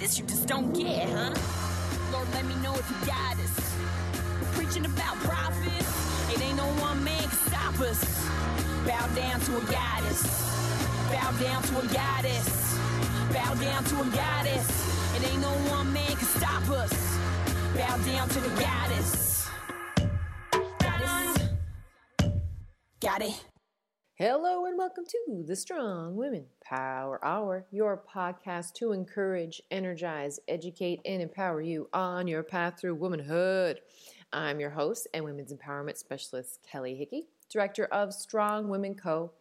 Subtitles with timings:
[0.00, 1.34] this, you just don't get, huh?
[2.10, 3.74] Lord, let me know if you got us.
[4.56, 8.00] Preaching about profits, it ain't no one man can stop us.
[8.86, 10.22] Bow down to a goddess.
[11.12, 12.78] Bow down to a goddess.
[13.32, 15.16] Bow down to a goddess.
[15.16, 17.18] It ain't no one man can stop us.
[17.76, 19.48] Bow down to the goddess.
[20.78, 21.48] Goddess.
[23.00, 23.49] Got it.
[24.22, 31.00] Hello and welcome to the Strong Women Power Hour, your podcast to encourage, energize, educate,
[31.06, 33.80] and empower you on your path through womanhood.
[34.30, 39.32] I'm your host and women's empowerment specialist, Kelly Hickey, director of Strong Women Co.,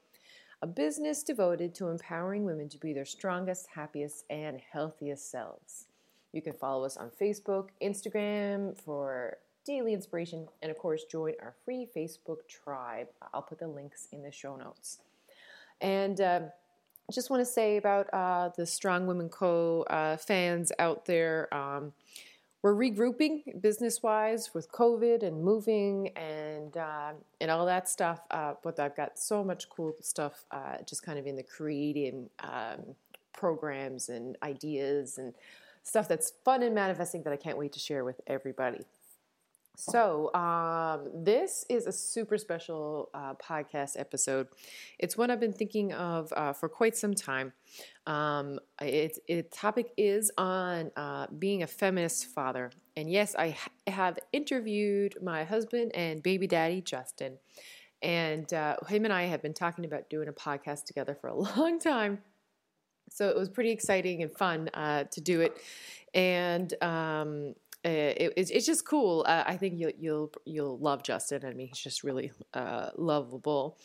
[0.62, 5.88] a business devoted to empowering women to be their strongest, happiest, and healthiest selves.
[6.32, 11.54] You can follow us on Facebook, Instagram for daily inspiration, and of course, join our
[11.66, 13.08] free Facebook tribe.
[13.34, 15.00] I'll put the links in the show notes.
[15.82, 16.42] And uh,
[17.12, 19.84] just want to say about uh, the Strong Women Co.
[19.84, 21.54] Uh, fans out there.
[21.54, 21.94] Um,
[22.62, 28.20] we're regrouping business wise with COVID and moving and uh, and all that stuff.
[28.30, 32.30] Uh, but I've got so much cool stuff uh, just kind of in the creating
[32.44, 32.96] um,
[33.34, 35.34] programs and ideas and
[35.84, 38.86] stuff that's fun and manifesting that I can't wait to share with everybody.
[39.80, 44.50] So, um, this is a super special uh, podcast episode.
[45.00, 47.54] It's one I've been thinking of uh, for quite some time.
[48.06, 52.72] Um, its it topic is on uh, being a feminist father.
[52.98, 57.38] And yes, I ha- have interviewed my husband and baby daddy, Justin.
[58.02, 61.36] And uh, him and I have been talking about doing a podcast together for a
[61.58, 62.20] long time.
[63.10, 65.58] So it was pretty exciting and fun uh, to do it.
[66.14, 67.54] And um,
[67.88, 69.24] it, it's, it's just cool.
[69.28, 71.46] Uh, I think you'll you'll you'll love Justin.
[71.46, 73.78] I mean, he's just really uh, lovable,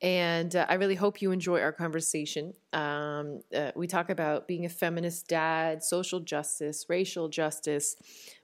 [0.00, 2.54] and uh, I really hope you enjoy our conversation.
[2.72, 7.96] Um, uh, we talk about being a feminist dad, social justice, racial justice,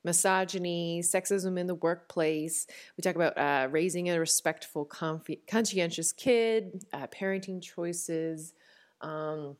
[0.02, 2.66] misogyny, sexism in the workplace.
[2.96, 8.54] We talk about uh, raising a respectful, conscientious kid, parenting choices.
[9.00, 9.56] Um,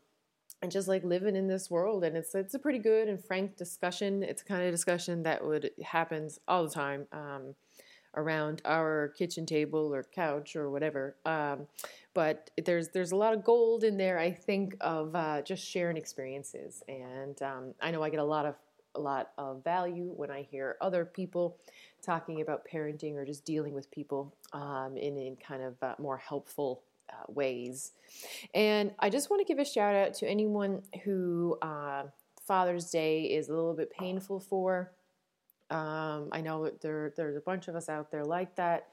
[0.63, 3.57] and just like living in this world and it's it's a pretty good and frank
[3.57, 4.23] discussion.
[4.23, 7.55] It's a kind of discussion that would happens all the time um,
[8.17, 11.67] around our kitchen table or couch or whatever um,
[12.15, 15.97] but there's there's a lot of gold in there i think of uh, just sharing
[15.97, 18.55] experiences and um, i know i get a lot of
[18.95, 21.59] a lot of value when i hear other people
[22.03, 26.17] talking about parenting or just dealing with people um, in, in kind of uh, more
[26.17, 27.93] helpful uh, ways.
[28.55, 32.05] And I just want to give a shout out to anyone who uh,
[32.47, 34.93] Father's Day is a little bit painful for.
[35.71, 38.89] Um, I know there there's a bunch of us out there like that.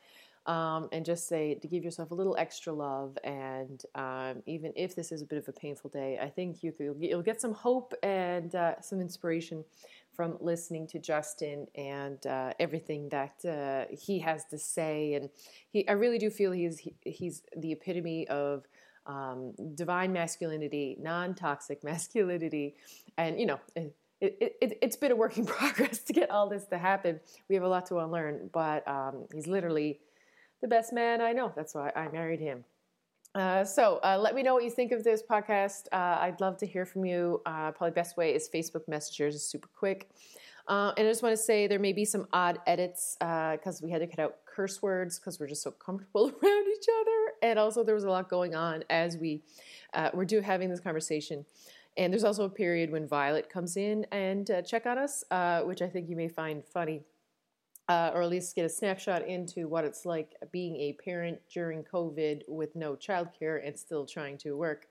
[0.46, 3.18] Um, and just say to give yourself a little extra love.
[3.24, 6.74] And um, even if this is a bit of a painful day, I think you
[7.00, 9.64] you'll get some hope and uh, some inspiration
[10.16, 15.16] from listening to Justin and uh, everything that uh, he has to say.
[15.16, 15.30] And
[15.72, 18.66] he, I really do feel he's he, he's the epitome of
[19.06, 22.76] um, divine masculinity, non-toxic masculinity,
[23.18, 23.60] and you know.
[24.22, 27.20] It, it, it's been a work in progress to get all this to happen.
[27.50, 30.00] We have a lot to unlearn, but um, he's literally
[30.62, 31.52] the best man I know.
[31.54, 32.64] That's why I married him.
[33.36, 35.88] Uh, so uh, let me know what you think of this podcast.
[35.92, 37.42] Uh, I'd love to hear from you.
[37.46, 39.36] Uh, probably best way is Facebook Messengers.
[39.36, 40.10] It's super quick.
[40.68, 43.90] Uh, and I just want to say there may be some odd edits because we
[43.90, 47.32] had to cut out curse words because we're just so comfortable around each other.
[47.42, 49.42] And also there was a lot going on as we
[50.14, 51.46] were do having this conversation.
[51.98, 55.24] And there's also a period when Violet comes in and check on us,
[55.66, 57.02] which I think you may find funny
[57.90, 61.84] uh, or at least get a snapshot into what it's like being a parent during
[61.84, 64.88] COVID with no childcare and still trying to work.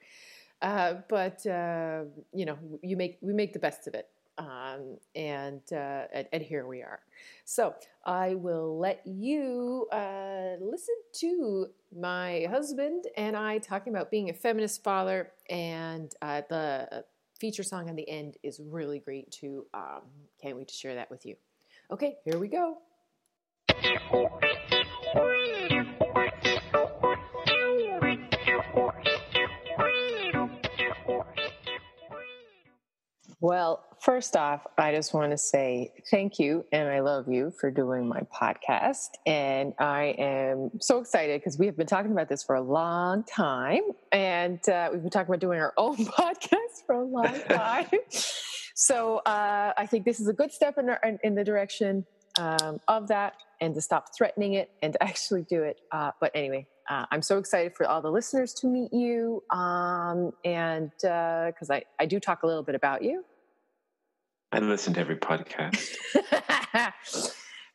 [0.61, 4.09] Uh, but uh, you know, you make we make the best of it,
[4.39, 7.01] um, and, uh, and, and here we are.
[7.45, 11.67] So I will let you uh, listen to
[11.99, 17.05] my husband and I talking about being a feminist father, and uh, the
[17.41, 19.67] feature song on the end is really great too.
[19.75, 20.03] Um,
[20.41, 21.35] can't wait to share that with you.
[21.91, 22.79] Okay, here we go.
[33.43, 37.73] Well, first off, I just want to say thank you and I love you for
[37.73, 39.09] doing my podcast.
[39.27, 43.25] And I am so excited because we have been talking about this for a long
[43.25, 43.83] time.
[44.13, 47.89] And uh, we've been talking about doing our own podcast for a long time.
[48.77, 52.07] so uh, I think this is a good step in, in, in the direction
[52.39, 55.81] um, of that and to stop threatening it and to actually do it.
[55.91, 59.43] Uh, but anyway, uh, I'm so excited for all the listeners to meet you.
[59.51, 63.25] Um, and because uh, I, I do talk a little bit about you.
[64.51, 65.97] I listen to every podcast.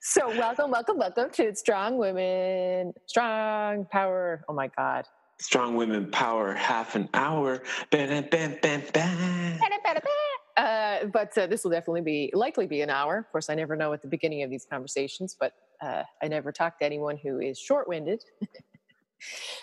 [0.02, 4.44] so welcome, welcome, welcome to Strong Women, Strong Power.
[4.48, 5.06] Oh my God.
[5.40, 7.64] Strong Women Power, half an hour.
[7.90, 9.60] Bam, bam.
[10.58, 13.18] Uh, but uh, this will definitely be likely be an hour.
[13.18, 16.52] Of course, I never know at the beginning of these conversations, but uh, I never
[16.52, 18.24] talk to anyone who is short-winded.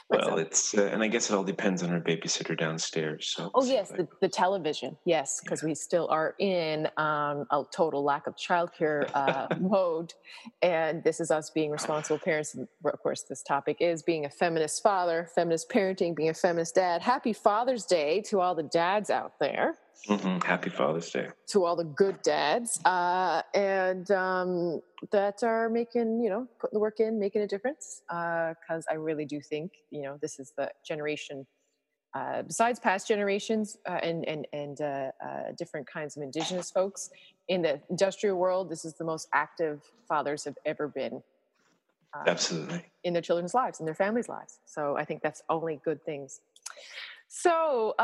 [0.09, 3.33] well, it's uh, and I guess it all depends on our babysitter downstairs.
[3.37, 3.51] So.
[3.55, 4.97] Oh yes, the, the television.
[5.05, 5.69] Yes, because yeah.
[5.69, 10.15] we still are in um, a total lack of childcare uh, mode,
[10.63, 12.55] and this is us being responsible parents.
[12.55, 16.77] And of course, this topic is being a feminist father, feminist parenting, being a feminist
[16.77, 17.03] dad.
[17.03, 19.77] Happy Father's Day to all the dads out there.
[20.09, 20.47] Mm-hmm.
[20.47, 24.83] Happy Father's Day to all the good dads, uh, and um,
[25.13, 28.03] that are making you know putting the work in, making a difference.
[28.09, 31.47] Because uh, I really do think you know this is the generation.
[32.15, 37.11] Uh, besides past generations uh, and and and uh, uh, different kinds of indigenous folks
[37.49, 41.23] in the industrial world, this is the most active fathers have ever been.
[42.27, 42.85] Absolutely.
[43.03, 44.61] In their children's lives, in their families' lives.
[44.67, 46.41] So I think that's only good things.
[47.27, 47.95] So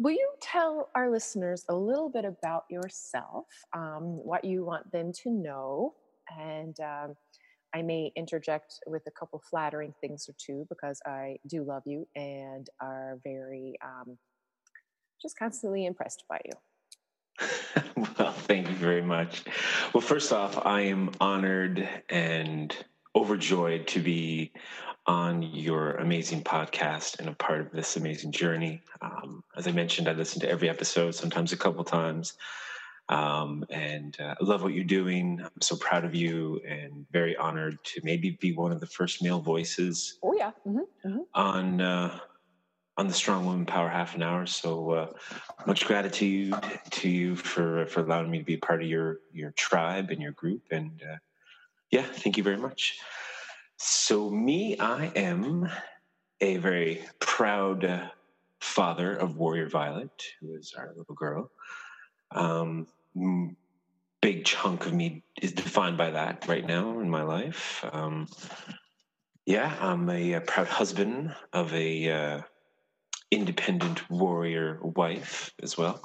[0.00, 5.12] Will you tell our listeners a little bit about yourself, um, what you want them
[5.24, 5.94] to know?
[6.38, 7.16] And um,
[7.74, 12.06] I may interject with a couple flattering things or two because I do love you
[12.14, 14.16] and are very um,
[15.20, 16.52] just constantly impressed by you.
[18.18, 19.42] well, thank you very much.
[19.92, 22.76] Well, first off, I am honored and
[23.18, 24.52] overjoyed to be
[25.06, 28.80] on your amazing podcast and a part of this amazing journey.
[29.00, 32.34] Um, as I mentioned, I listen to every episode, sometimes a couple times.
[33.08, 35.40] Um, and uh, I love what you're doing.
[35.42, 39.22] I'm so proud of you and very honored to maybe be one of the first
[39.22, 40.18] male voices.
[40.22, 41.08] Oh yeah, mm-hmm.
[41.08, 41.20] Mm-hmm.
[41.34, 42.18] on uh,
[42.98, 44.44] on the Strong Woman Power Half an Hour.
[44.44, 45.06] So uh,
[45.66, 46.54] much gratitude
[46.90, 50.20] to you for for allowing me to be a part of your your tribe and
[50.20, 50.62] your group.
[50.70, 51.16] And uh,
[51.90, 52.98] yeah, thank you very much.
[53.76, 55.68] So, me, I am
[56.40, 58.10] a very proud
[58.60, 61.50] father of Warrior Violet, who is our little girl.
[62.32, 62.86] Um,
[64.20, 67.84] big chunk of me is defined by that right now in my life.
[67.92, 68.26] Um,
[69.46, 72.40] yeah, I'm a, a, proud husband of a uh,
[73.30, 76.02] independent warrior wife as well,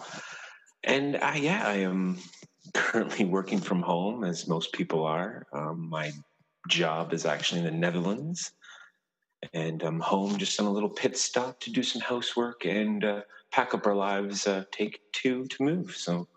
[0.84, 2.20] and I, yeah, I am
[2.74, 5.46] currently working from home as most people are.
[5.54, 6.12] Um, my
[6.68, 8.52] job is actually in the Netherlands.
[9.54, 13.22] And I'm home just on a little pit stop to do some housework and uh,
[13.52, 15.96] pack up our lives, uh, take two to move.
[15.96, 16.28] So,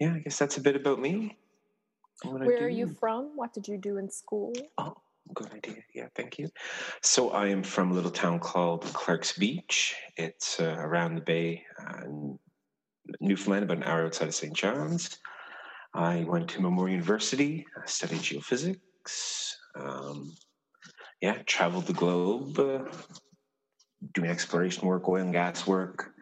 [0.00, 1.36] yeah, I guess that's a bit about me.
[2.24, 3.36] Where are you from?
[3.36, 4.52] What did you do in school?
[4.76, 4.96] Oh,
[5.32, 5.76] good idea.
[5.94, 6.50] Yeah, thank you.
[7.00, 9.94] So, I am from a little town called Clark's Beach.
[10.16, 12.02] It's uh, around the bay uh,
[13.20, 14.54] Newfoundland, about an hour outside of St.
[14.54, 15.18] John's.
[15.94, 20.34] I went to Memorial University, studied geophysics um,
[21.20, 22.84] yeah, traveled the globe, uh,
[24.14, 26.12] doing exploration work, oil and gas work.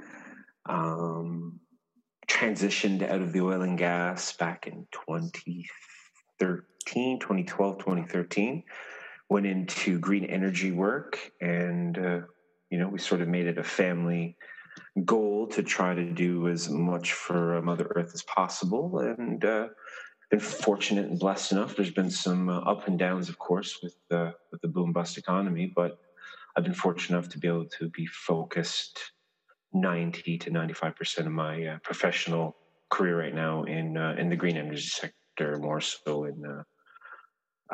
[0.68, 1.60] Um,
[2.28, 8.64] transitioned out of the oil and gas back in 2013, 2012, 2013.
[9.30, 12.20] Went into green energy work, and uh,
[12.70, 14.36] you know, we sort of made it a family
[15.04, 19.68] goal to try to do as much for Mother Earth as possible, and uh,
[20.30, 21.76] been fortunate and blessed enough.
[21.76, 25.18] There's been some uh, up and downs, of course, with the with the boom bust
[25.18, 25.98] economy, but
[26.56, 29.12] I've been fortunate enough to be able to be focused
[29.72, 32.56] 90 to 95 percent of my uh, professional
[32.90, 36.62] career right now in uh, in the green energy sector, more so in uh,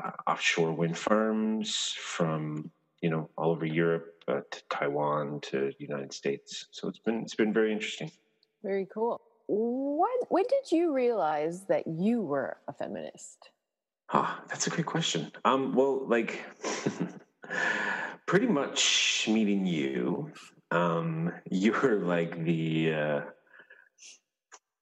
[0.00, 2.71] uh, offshore wind farms from
[3.05, 6.67] you know all over Europe uh, to Taiwan to United States.
[6.71, 8.11] So it's been it's been very interesting.
[8.63, 13.51] Very cool when when did you realize that you were a feminist?
[14.13, 15.33] Ah, oh, that's a great question.
[15.45, 16.45] Um, well, like
[18.27, 20.33] pretty much meeting you,
[20.71, 23.21] um, you're like the uh,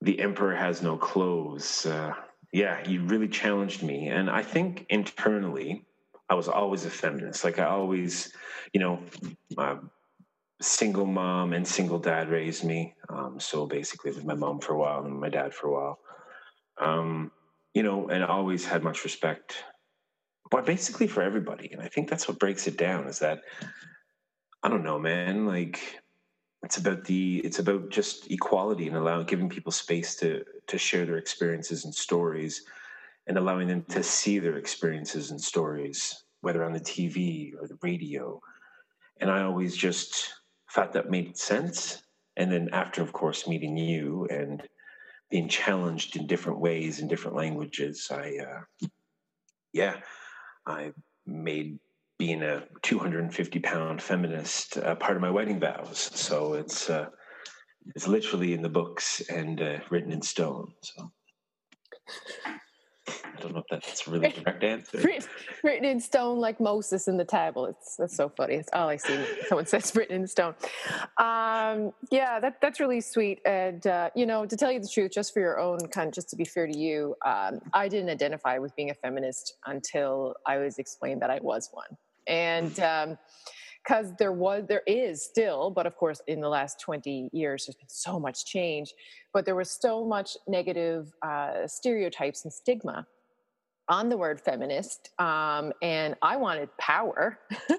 [0.00, 1.87] the emperor has no clothes.
[1.87, 2.14] Uh,
[2.52, 5.87] yeah, you really challenged me, and I think internally,
[6.29, 7.45] I was always a feminist.
[7.45, 8.33] Like I always,
[8.73, 9.00] you know,
[9.59, 9.76] uh,
[10.61, 12.95] single mom and single dad raised me.
[13.09, 15.99] Um, so basically, with my mom for a while and my dad for a while.
[16.81, 17.33] Um,
[17.75, 19.64] you know, and I always had much respect,
[20.50, 21.71] but basically for everybody.
[21.73, 23.41] And I think that's what breaks it down is that
[24.62, 25.47] I don't know, man.
[25.47, 26.02] Like
[26.62, 31.05] it's about the it's about just equality and allowing giving people space to to share
[31.05, 32.62] their experiences and stories,
[33.26, 37.79] and allowing them to see their experiences and stories, whether on the TV or the
[37.83, 38.41] radio.
[39.21, 40.33] And I always just
[40.73, 42.02] thought that made sense.
[42.37, 44.62] And then after, of course, meeting you and
[45.31, 48.09] being challenged in different ways in different languages.
[48.11, 48.87] I, uh,
[49.73, 49.97] yeah,
[50.67, 50.93] I
[51.26, 51.79] made
[52.19, 56.11] being a 250 pound feminist uh, part of my wedding vows.
[56.14, 57.07] So it's uh,
[57.97, 60.73] it's literally in the books and uh, written in stone.
[60.83, 61.11] So
[63.42, 64.99] don't know if that's really correct answer.
[64.99, 65.28] written,
[65.62, 67.96] written in stone like Moses in the tablets.
[67.99, 68.56] That's so funny.
[68.56, 69.18] That's all I see.
[69.49, 70.54] Someone says written in stone.
[71.18, 73.40] Um, yeah, that that's really sweet.
[73.44, 76.14] And uh, you know, to tell you the truth, just for your own kind, of,
[76.14, 80.34] just to be fair to you, um, I didn't identify with being a feminist until
[80.46, 81.96] I was explained that I was one.
[82.26, 83.18] And um,
[83.82, 87.76] because there was there is still but of course in the last 20 years there's
[87.76, 88.94] been so much change
[89.32, 93.06] but there was so much negative uh, stereotypes and stigma
[93.88, 97.38] on the word feminist um, and i wanted power.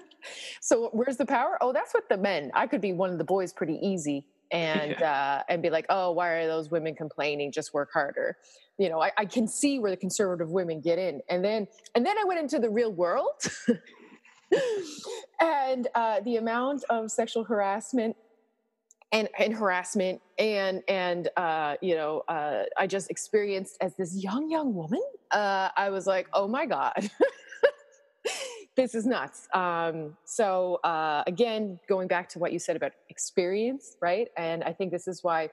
[0.60, 1.58] So where's the power?
[1.60, 2.50] Oh that's what the men.
[2.54, 5.40] I could be one of the boys pretty easy and yeah.
[5.48, 7.52] uh, and be like oh why are those women complaining?
[7.52, 8.36] Just work harder.
[8.78, 11.20] You know I, I can see where the conservative women get in.
[11.28, 13.42] And then and then i went into the real world.
[15.40, 18.14] And uh, the amount of sexual harassment
[19.12, 24.50] and, and harassment and and uh, you know uh, I just experienced as this young
[24.50, 25.02] young woman.
[25.30, 27.10] Uh, I was like, oh my god.
[28.76, 29.46] this is nuts.
[29.54, 34.28] Um, so uh, again, going back to what you said about experience, right?
[34.36, 35.50] And I think this is why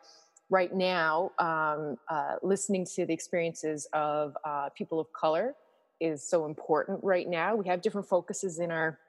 [0.49, 5.55] right now, um, uh, listening to the experiences of uh, people of color
[5.99, 7.55] is so important right now.
[7.55, 8.99] We have different focuses in our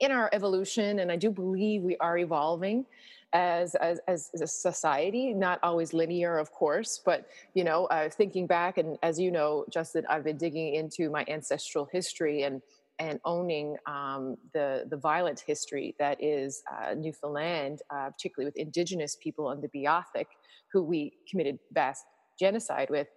[0.00, 2.86] in our evolution, and I do believe we are evolving
[3.32, 5.34] as as, as a society.
[5.34, 9.64] Not always linear, of course, but you know, uh, thinking back, and as you know,
[9.70, 12.62] Justin, I've been digging into my ancestral history and
[12.98, 19.16] and owning um, the the violent history that is uh, Newfoundland, uh, particularly with Indigenous
[19.22, 20.26] people on the Beothuk,
[20.72, 22.04] who we committed vast
[22.38, 23.08] genocide with.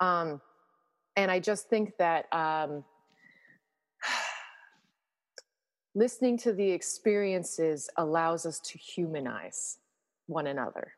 [0.00, 0.40] Um,
[1.16, 2.84] and I just think that um,
[5.94, 9.78] listening to the experiences allows us to humanize
[10.26, 10.92] one another.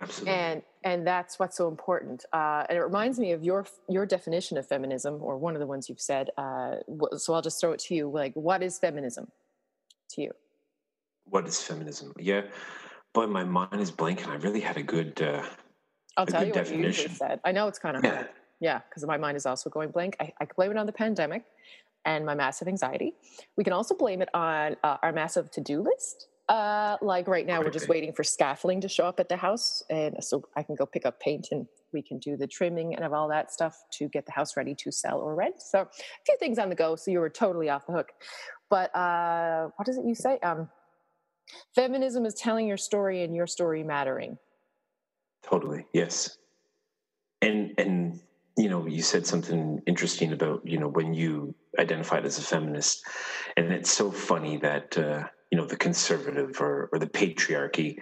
[0.00, 0.34] Absolutely.
[0.34, 2.24] And and that's what's so important.
[2.32, 5.66] Uh, and it reminds me of your your definition of feminism, or one of the
[5.66, 6.30] ones you've said.
[6.36, 6.76] Uh,
[7.16, 8.10] so I'll just throw it to you.
[8.10, 9.28] Like, what is feminism
[10.10, 10.32] to you?
[11.24, 12.12] What is feminism?
[12.18, 12.42] Yeah,
[13.12, 15.22] boy, my mind is blank, and I really had a good.
[15.22, 15.44] Uh,
[16.16, 17.04] I'll tell you definition.
[17.04, 17.40] what you said.
[17.44, 18.14] I know it's kind of yeah.
[18.14, 18.28] hard.
[18.58, 20.16] Yeah, because my mind is also going blank.
[20.18, 21.44] I, I blame it on the pandemic
[22.04, 23.14] and my massive anxiety.
[23.56, 26.28] We can also blame it on uh, our massive to do list.
[26.48, 29.82] Uh, like right now, we're just waiting for scaffolding to show up at the house,
[29.88, 33.04] and so I can go pick up paint and we can do the trimming and
[33.04, 35.62] of all that stuff to get the house ready to sell or rent.
[35.62, 35.86] So a
[36.26, 36.96] few things on the go.
[36.96, 38.08] So you were totally off the hook.
[38.70, 40.38] But uh, what does it you say?
[40.42, 40.68] Um,
[41.74, 44.38] feminism is telling your story and your story mattering.
[45.42, 45.86] Totally.
[45.92, 46.38] Yes.
[47.40, 48.20] And and
[48.56, 53.04] you know, you said something interesting about, you know, when you identified as a feminist.
[53.56, 57.96] And it's so funny that, uh, you know, the conservative or, or the patriarchy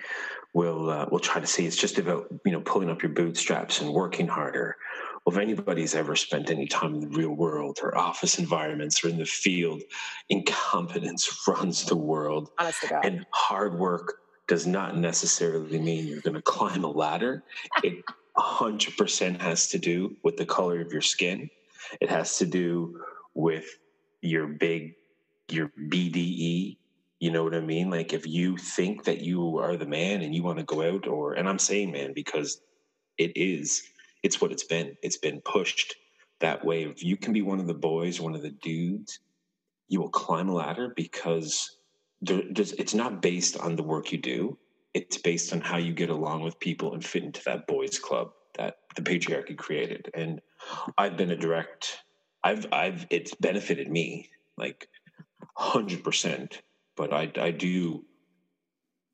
[0.53, 3.81] will uh, will try to say it's just about, you know, pulling up your bootstraps
[3.81, 4.77] and working harder.
[5.25, 9.09] Well, if anybody's ever spent any time in the real world or office environments or
[9.09, 9.83] in the field,
[10.29, 12.51] incompetence runs the world.
[13.05, 14.17] And hard work
[14.49, 17.45] does not necessarily mean you're going to climb a ladder.
[17.85, 18.03] It
[18.37, 21.49] 100% has to do with the color of your skin.
[22.01, 23.01] It has to do
[23.35, 23.67] with
[24.21, 24.95] your big,
[25.49, 26.77] your BDE.
[27.19, 27.91] You know what I mean?
[27.91, 31.07] Like if you think that you are the man and you want to go out,
[31.07, 32.61] or, and I'm saying man because
[33.19, 33.83] it is,
[34.23, 34.97] it's what it's been.
[35.03, 35.95] It's been pushed
[36.41, 36.85] that way.
[36.85, 39.21] If you can be one of the boys, one of the dudes,
[39.89, 41.77] you will climb a ladder because
[42.23, 44.59] there, it's not based on the work you do
[44.95, 48.33] it's based on how you get along with people and fit into that boys club
[48.57, 50.11] that the patriarchy created.
[50.15, 50.41] And
[50.99, 51.99] i've been a direct
[52.45, 54.89] i've i've it's benefited me like
[55.59, 56.59] 100%
[56.97, 58.05] but i i do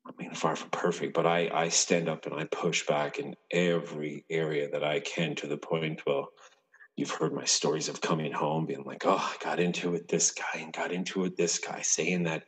[0.05, 3.35] i mean far from perfect but i i stand up and i push back in
[3.51, 6.29] every area that i can to the point well
[6.95, 10.31] you've heard my stories of coming home being like oh i got into it this
[10.31, 12.43] guy and got into it this guy saying that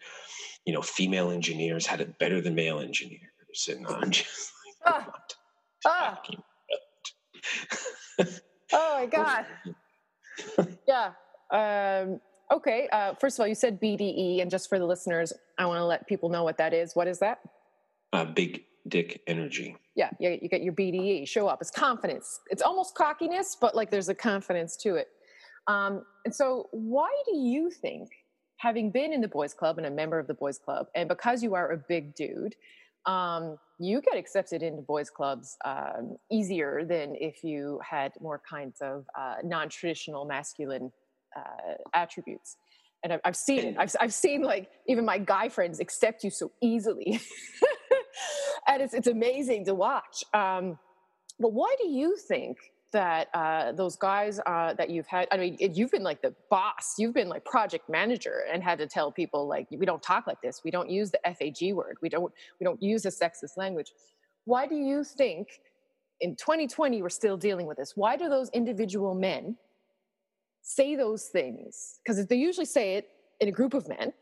[0.69, 3.67] you know, female engineers had it better than male engineers.
[3.67, 4.51] And I'm just
[4.85, 5.03] like,
[5.83, 6.21] ah.
[6.21, 6.21] ah.
[8.71, 9.45] oh my God.
[10.87, 11.13] yeah.
[11.51, 12.21] Um,
[12.51, 12.87] okay.
[12.91, 15.85] Uh, first of all, you said BDE, and just for the listeners, I want to
[15.85, 16.95] let people know what that is.
[16.95, 17.39] What is that?
[18.13, 19.75] Uh, big dick energy.
[19.95, 21.27] Yeah, you, you get your BDE.
[21.27, 21.61] Show up.
[21.61, 22.41] It's confidence.
[22.51, 25.07] It's almost cockiness, but like there's a confidence to it.
[25.65, 28.09] Um, and so, why do you think
[28.59, 31.41] having been in the boys club and a member of the boys club and because
[31.43, 32.55] you are a big dude
[33.05, 38.81] um, you get accepted into boys clubs um, easier than if you had more kinds
[38.81, 40.91] of uh, non-traditional masculine
[41.35, 42.57] uh, attributes.
[43.03, 46.29] And I've, I've seen it I've, I've seen like even my guy friends accept you
[46.29, 47.21] so easily.
[48.67, 50.23] And it's, it's amazing to watch.
[50.33, 50.77] Um,
[51.39, 52.57] but why do you think
[52.91, 56.95] that uh, those guys uh, that you've had i mean you've been like the boss
[56.97, 60.41] you've been like project manager and had to tell people like we don't talk like
[60.41, 60.61] this.
[60.63, 61.97] We don't use the fag word.
[62.01, 63.91] We don't we don't use a sexist language.
[64.45, 65.47] Why do you think
[66.21, 67.93] in 2020 we're still dealing with this?
[67.95, 69.57] Why do those individual men
[70.61, 71.99] say those things?
[72.03, 74.13] Because they usually say it in a group of men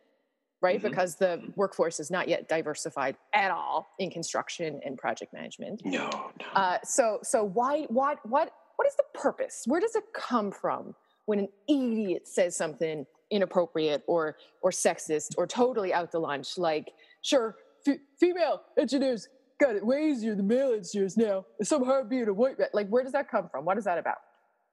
[0.62, 0.80] right?
[0.80, 0.90] Mm-hmm.
[0.90, 5.82] because the workforce is not yet diversified at all in construction and project management.
[5.86, 6.46] No, no.
[6.54, 9.64] Uh, so so why what what what is the purpose?
[9.66, 10.96] Where does it come from
[11.26, 16.58] when an idiot says something inappropriate or or sexist or totally out the lunch?
[16.58, 17.56] Like sure
[17.88, 19.28] f- female engineers
[19.60, 21.46] got it way easier than male engineers now.
[21.60, 22.70] It's so hard being a white man.
[22.74, 23.66] Like where does that come from?
[23.66, 24.18] What is that about?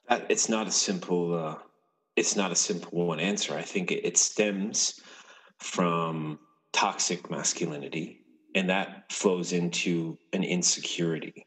[0.09, 1.57] That, it's not a simple uh,
[2.17, 3.55] it's not a simple one answer.
[3.55, 5.01] I think it, it stems
[5.65, 6.39] from
[6.75, 8.21] toxic masculinity,
[8.55, 11.47] and that flows into an insecurity.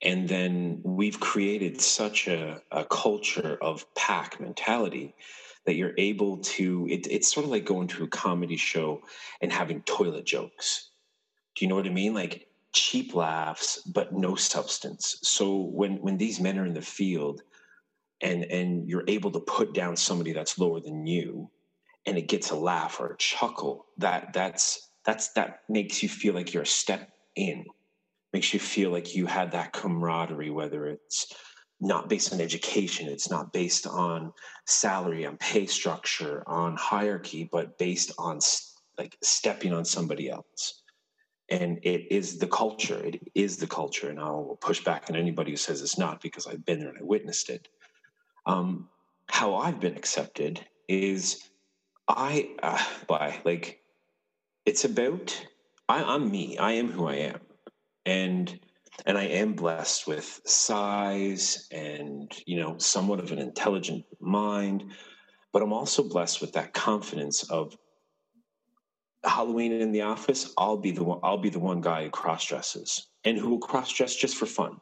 [0.00, 5.14] And then we've created such a, a culture of pack mentality
[5.66, 9.02] that you're able to, it, it's sort of like going to a comedy show
[9.42, 10.90] and having toilet jokes.
[11.54, 12.14] Do you know what I mean?
[12.14, 15.18] Like cheap laughs, but no substance.
[15.22, 17.42] So when, when these men are in the field
[18.22, 21.50] and, and you're able to put down somebody that's lower than you,
[22.06, 26.34] and it gets a laugh or a chuckle that that's that's that makes you feel
[26.34, 27.64] like you're a step in.
[28.32, 31.32] Makes you feel like you had that camaraderie whether it's
[31.80, 34.32] not based on education it's not based on
[34.66, 38.38] salary on pay structure on hierarchy but based on
[38.98, 40.82] like stepping on somebody else.
[41.48, 45.50] And it is the culture it is the culture and i'll push back on anybody
[45.50, 47.68] who says it's not because i've been there and i witnessed it.
[48.46, 48.88] Um,
[49.26, 51.51] how i've been accepted is
[52.16, 53.80] I uh, by like
[54.66, 55.46] it's about
[55.88, 56.58] I, I'm me.
[56.58, 57.40] I am who I am,
[58.06, 58.60] and
[59.06, 64.84] and I am blessed with size and you know somewhat of an intelligent mind,
[65.52, 67.76] but I'm also blessed with that confidence of
[69.24, 70.52] Halloween in the office.
[70.58, 71.20] I'll be the one.
[71.22, 74.46] I'll be the one guy who cross dresses and who will cross dress just for
[74.46, 74.76] fun.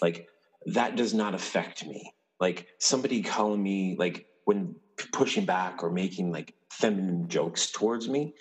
[0.00, 0.28] Like
[0.66, 2.12] that does not affect me.
[2.38, 4.76] Like somebody calling me like when
[5.12, 8.34] pushing back or making like feminine jokes towards me,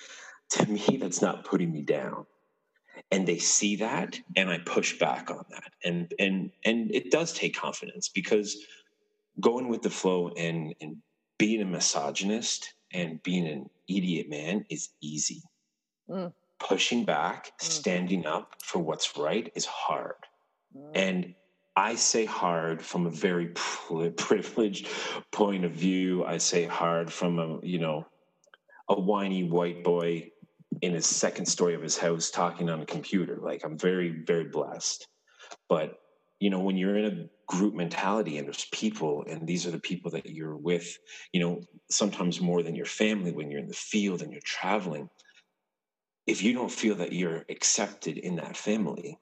[0.52, 2.26] to me, that's not putting me down.
[3.12, 5.72] And they see that and I push back on that.
[5.84, 8.58] And and and it does take confidence because
[9.40, 10.98] going with the flow and, and
[11.38, 15.42] being a misogynist and being an idiot man is easy.
[16.10, 16.34] Mm.
[16.60, 17.62] Pushing back, mm.
[17.62, 20.16] standing up for what's right is hard.
[20.76, 20.92] Mm.
[20.96, 21.36] And
[21.76, 23.48] I say hard from a very
[24.18, 24.88] privileged
[25.32, 26.26] point of view.
[26.26, 28.06] I say hard from a, you know,
[28.90, 30.32] a whiny white boy
[30.82, 33.38] in his second story of his house talking on a computer.
[33.42, 35.08] Like I'm very, very blessed.
[35.68, 36.00] But,
[36.40, 39.80] you know, when you're in a group mentality and there's people and these are the
[39.80, 40.98] people that you're with,
[41.34, 45.10] you know, sometimes more than your family when you're in the field and you're traveling.
[46.28, 49.18] If you don't feel that you're accepted in that family,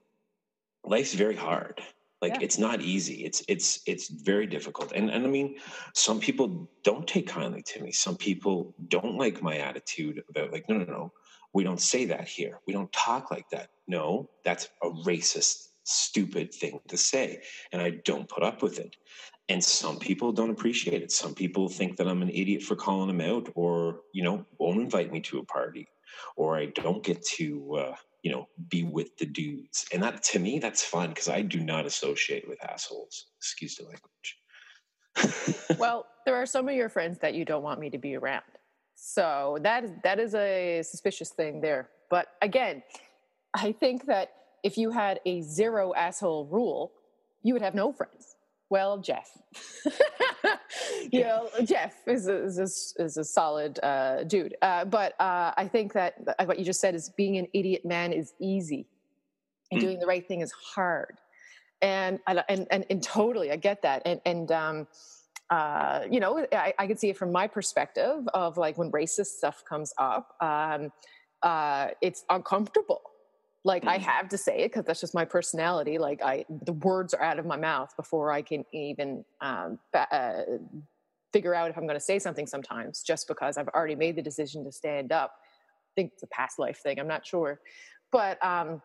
[0.86, 1.82] life's very hard
[2.22, 2.40] like yeah.
[2.42, 3.26] it's not easy.
[3.26, 4.92] It's it's it's very difficult.
[4.94, 5.58] And and i mean
[5.94, 7.92] some people don't take kindly to me.
[7.92, 11.14] Some people don't like my attitude about like no no no.
[11.54, 12.60] We don't say that here.
[12.68, 13.70] We don't talk like that.
[13.88, 18.96] No that's a racist stupid thing to say and i don't put up with it.
[19.50, 21.14] And some people don't appreciate it.
[21.14, 24.82] Some people think that i'm an idiot for calling them out or you know won't
[24.82, 25.88] invite me to a party
[26.36, 29.86] or i don't get to uh, you know, be with the dudes.
[29.94, 33.28] And that to me, that's fun because I do not associate with assholes.
[33.38, 35.78] Excuse the language.
[35.80, 38.44] well, there are some of your friends that you don't want me to be around.
[38.96, 41.90] So that is that is a suspicious thing there.
[42.10, 42.84] But again,
[43.54, 44.32] I think that
[44.64, 46.92] if you had a zero asshole rule,
[47.44, 48.37] you would have no friends.
[48.70, 49.30] Well, Jeff.
[51.12, 54.56] you know, Jeff is a, is a, is a solid uh, dude.
[54.62, 58.12] Uh, but uh, I think that what you just said is being an idiot man
[58.12, 58.88] is easy,
[59.72, 59.84] and mm.
[59.84, 61.18] doing the right thing is hard.
[61.82, 64.02] And and and, and totally, I get that.
[64.06, 64.88] And and um,
[65.50, 69.38] uh, you know, I, I can see it from my perspective of like when racist
[69.38, 70.92] stuff comes up, um,
[71.44, 73.02] uh, it's uncomfortable
[73.63, 73.89] like mm.
[73.89, 77.24] i have to say it because that's just my personality like i the words are
[77.24, 80.41] out of my mouth before i can even um, uh,
[81.34, 84.22] figure out if i'm going to say something sometimes just because i've already made the
[84.22, 87.60] decision to stand up i think it's a past life thing i'm not sure
[88.12, 88.82] But um,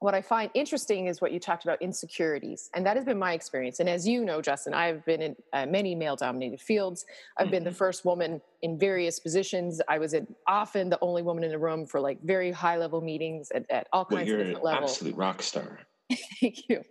[0.00, 3.32] what I find interesting is what you talked about insecurities, and that has been my
[3.32, 3.80] experience.
[3.80, 7.04] And as you know, Justin, I've been in uh, many male-dominated fields.
[7.36, 7.50] I've mm-hmm.
[7.50, 7.76] been the mm-hmm.
[7.76, 9.80] first woman in various positions.
[9.88, 10.14] I was
[10.46, 14.04] often the only woman in the room for like very high-level meetings at, at all
[14.04, 14.92] kinds well, of different levels.
[14.92, 15.80] Absolute rock star.
[16.40, 16.82] Thank you.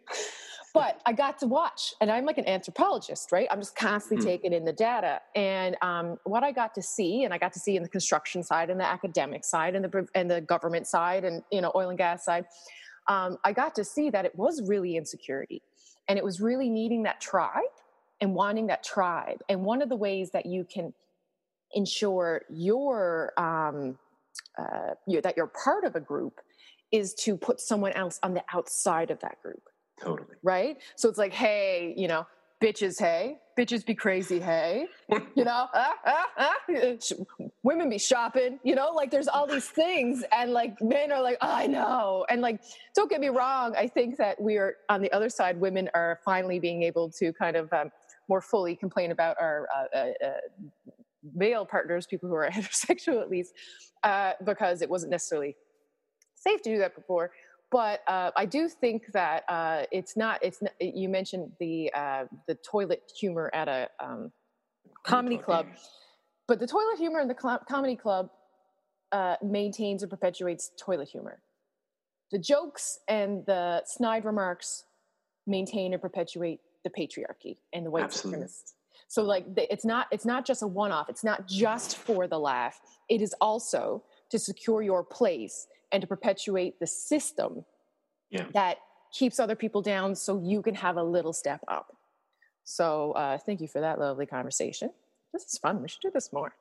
[0.74, 3.48] But I got to watch, and I'm like an anthropologist, right?
[3.50, 4.30] I'm just constantly mm.
[4.30, 5.22] taking in the data.
[5.34, 8.44] And um, what I got to see, and I got to see in the construction
[8.44, 11.90] side, and the academic side, and the and the government side, and you know, oil
[11.90, 12.46] and gas side,
[13.08, 15.62] um, I got to see that it was really insecurity,
[16.08, 17.62] and it was really needing that tribe
[18.22, 19.42] and wanting that tribe.
[19.50, 20.94] And one of the ways that you can
[21.74, 23.98] ensure your um,
[24.58, 26.40] uh, you, that you're part of a group
[26.92, 29.62] is to put someone else on the outside of that group.
[30.02, 30.36] Totally.
[30.44, 30.78] Right?
[30.96, 32.26] So it's like, hey, you know,
[32.62, 34.88] bitches, hey, bitches be crazy, hey,
[35.36, 36.54] you know, ah, ah, ah.
[37.64, 40.24] women be shopping, you know, like there's all these things.
[40.32, 42.26] And like men are like, oh, I know.
[42.30, 42.62] And like,
[42.96, 43.76] don't get me wrong.
[43.78, 47.34] I think that we are on the other side, women are finally being able to
[47.34, 47.92] kind of um,
[48.28, 50.32] more fully complain about our uh, uh, uh,
[51.36, 53.54] male partners, people who are heterosexual at least,
[54.04, 55.56] uh, because it wasn't necessarily
[56.36, 57.32] safe to do that before
[57.72, 60.40] but uh, I do think that uh, it's not.
[60.42, 64.32] It's not, you mentioned the uh, the toilet humor at a um,
[65.04, 65.68] comedy club,
[66.48, 68.30] but the toilet humor in the cl- comedy club
[69.12, 71.42] uh, maintains and perpetuates toilet humor.
[72.32, 74.86] The jokes and the snide remarks
[75.46, 78.46] maintain and perpetuate the patriarchy and the white Absolutely.
[78.46, 78.74] supremacists.
[79.10, 81.10] So, like, it's not it's not just a one off.
[81.10, 82.80] It's not just for the laugh.
[83.10, 87.66] It is also to secure your place and to perpetuate the system
[88.30, 88.46] yeah.
[88.54, 88.78] that
[89.12, 91.96] keeps other people down so you can have a little step up.
[92.64, 94.90] So uh, thank you for that lovely conversation.
[95.34, 95.82] This is fun.
[95.82, 96.54] We should do this more.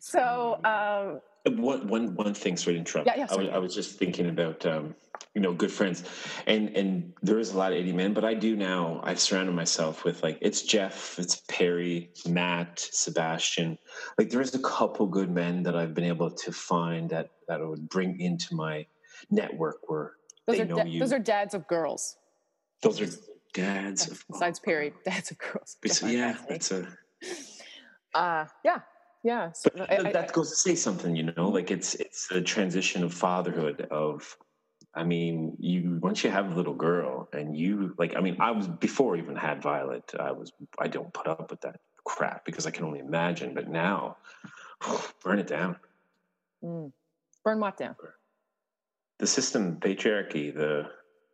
[0.00, 3.06] So um, one, one, one thing, sorry to interrupt.
[3.06, 4.94] Yeah, yeah, I, was, I was just thinking about, um,
[5.34, 6.04] you know, good friends,
[6.46, 9.00] and and there is a lot of 80 men, but I do now.
[9.04, 13.78] I've surrounded myself with like it's Jeff, it's Perry, Matt, Sebastian.
[14.18, 17.60] Like there is a couple good men that I've been able to find that that
[17.60, 18.86] I would bring into my
[19.30, 20.12] network where
[20.46, 20.98] those they are know da- you.
[21.00, 22.16] Those are dads of girls.
[22.82, 23.08] Those are
[23.54, 25.76] dads of besides Perry, dads of girls.
[26.02, 26.86] yeah, that's a.
[28.14, 28.78] Uh, yeah,
[29.28, 32.40] yeah so I, that I, goes to say something you know like it's it's the
[32.40, 34.36] transition of fatherhood of
[34.94, 38.50] i mean you once you have a little girl and you like i mean i
[38.50, 42.46] was before I even had violet i was i don't put up with that crap
[42.46, 44.16] because i can only imagine but now
[45.22, 45.76] burn it down
[46.64, 46.90] mm.
[47.44, 47.96] burn what down
[49.18, 50.72] the system patriarchy the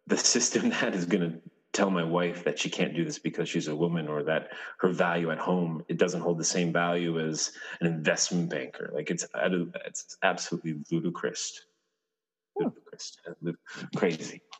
[0.09, 1.35] the system that is going to
[1.75, 4.89] tell my wife that she can't do this because she's a woman or that her
[4.89, 8.91] value at home it doesn't hold the same value as an investment banker.
[8.95, 9.27] Like it's
[9.85, 11.67] it's absolutely ludicrous.
[12.59, 12.69] Hmm.
[12.69, 13.19] ludicrous.
[13.97, 14.41] Crazy.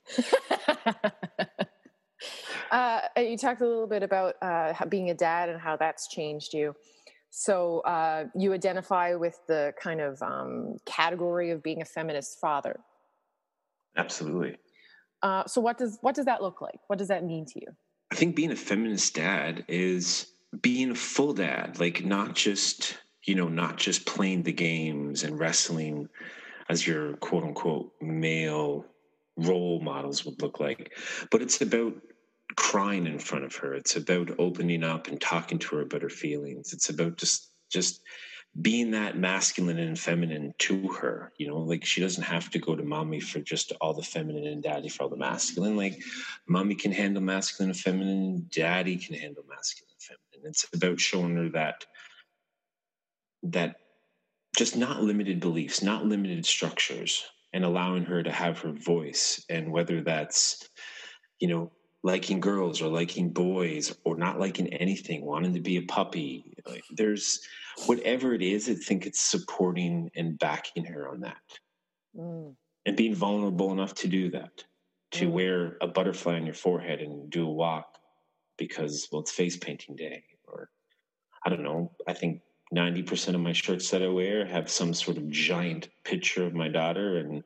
[2.71, 6.53] Uh, you talked a little bit about uh, being a dad and how that's changed
[6.53, 6.75] you.
[7.31, 12.81] So uh, you identify with the kind of um, category of being a feminist father.
[13.97, 14.57] Absolutely
[15.25, 16.79] uh, so what does what does that look like?
[16.87, 17.69] What does that mean to you?
[18.13, 20.27] I think being a feminist dad is
[20.61, 25.39] being a full dad, like not just you know not just playing the games and
[25.39, 26.11] wrestling
[26.69, 28.85] as your quote unquote male
[29.39, 30.93] role models would look like,
[31.31, 31.95] but it's about
[32.57, 33.73] crying in front of her.
[33.75, 36.75] It's about opening up and talking to her about her feelings.
[36.75, 38.03] It's about just just
[38.61, 42.77] being that masculine and feminine to her you know like she doesn't have to go
[42.77, 45.77] to mommy for just all the feminine and daddy for all the masculine.
[45.77, 46.01] Like
[46.47, 50.51] mommy can handle masculine and feminine daddy can handle masculine and feminine.
[50.51, 51.85] It's about showing her that
[53.43, 53.77] that
[54.57, 59.45] just not limited beliefs not limited structures and allowing her to have her voice.
[59.49, 60.69] And whether that's
[61.41, 61.73] you know
[62.05, 66.85] liking girls or liking boys or not liking anything wanting to be a puppy like
[66.91, 67.41] there's
[67.87, 71.37] whatever it is, I think it's supporting and backing her on that.
[72.17, 72.55] Mm.
[72.87, 74.65] And being vulnerable enough to do that,
[75.13, 75.33] to mm.
[75.33, 77.99] wear a butterfly on your forehead and do a walk
[78.59, 80.23] because, well, it's face painting day.
[80.47, 80.71] Or
[81.45, 82.43] I don't know, I think
[82.75, 86.69] 90% of my shirts that I wear have some sort of giant picture of my
[86.69, 87.43] daughter and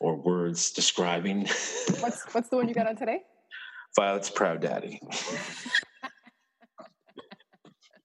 [0.00, 1.40] or words describing.
[2.00, 3.20] what's what's the one you got on today?
[3.96, 5.00] Violet's proud daddy.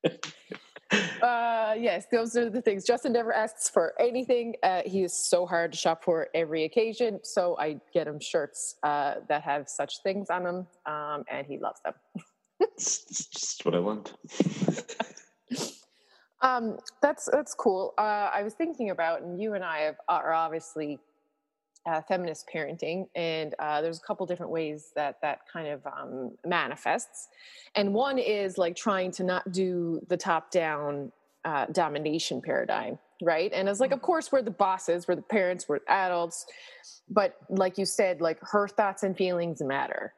[1.22, 2.86] uh, yes, those are the things.
[2.86, 4.56] Justin never asks for anything.
[4.64, 7.20] Uh, he is so hard to shop for every occasion.
[7.24, 11.58] So I get him shirts uh, that have such things on them, um, and he
[11.58, 11.94] loves them.
[12.60, 14.14] it's just what I want.
[16.42, 17.94] um, that's that's cool.
[17.98, 21.00] Uh, I was thinking about, and you and I have, are obviously
[21.86, 26.32] uh, feminist parenting, and uh, there's a couple different ways that that kind of um,
[26.46, 27.28] manifests.
[27.76, 31.12] And one is like trying to not do the top down
[31.44, 33.52] uh, domination paradigm, right?
[33.54, 36.46] And it's like, of course, we're the bosses, we're the parents, we're adults,
[37.10, 40.14] but like you said, like her thoughts and feelings matter.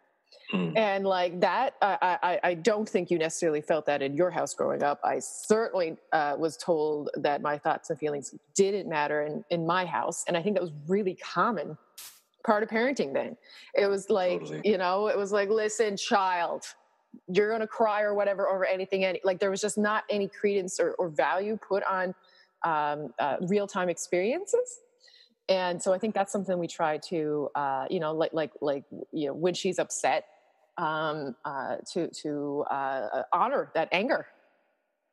[0.53, 0.77] Mm.
[0.77, 4.53] And like that, I, I, I, don't think you necessarily felt that in your house
[4.53, 4.99] growing up.
[5.03, 9.85] I certainly uh, was told that my thoughts and feelings didn't matter in, in my
[9.85, 10.23] house.
[10.25, 11.77] And I think that was really common
[12.45, 13.35] part of parenting then.
[13.75, 14.61] It was like, totally.
[14.63, 16.63] you know, it was like, listen, child,
[17.27, 19.03] you're going to cry or whatever over anything.
[19.03, 22.15] Any, like there was just not any credence or, or value put on
[22.63, 24.79] um, uh, real time experiences
[25.49, 28.83] and so I think that's something we try to, uh, you know, like like like
[29.11, 30.25] you know, when she's upset,
[30.77, 34.27] um, uh, to to uh, honor that anger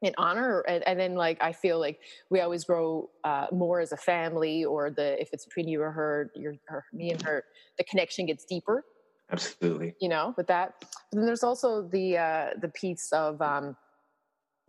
[0.03, 1.99] and honor and, and, then like i feel like
[2.29, 5.91] we always grow uh, more as a family or the if it's between you or
[5.91, 7.45] her your her, me and her
[7.79, 8.85] the connection gets deeper
[9.31, 9.95] absolutely.
[10.01, 10.75] you know with that.
[10.81, 13.77] But then there's also the uh, the piece of um,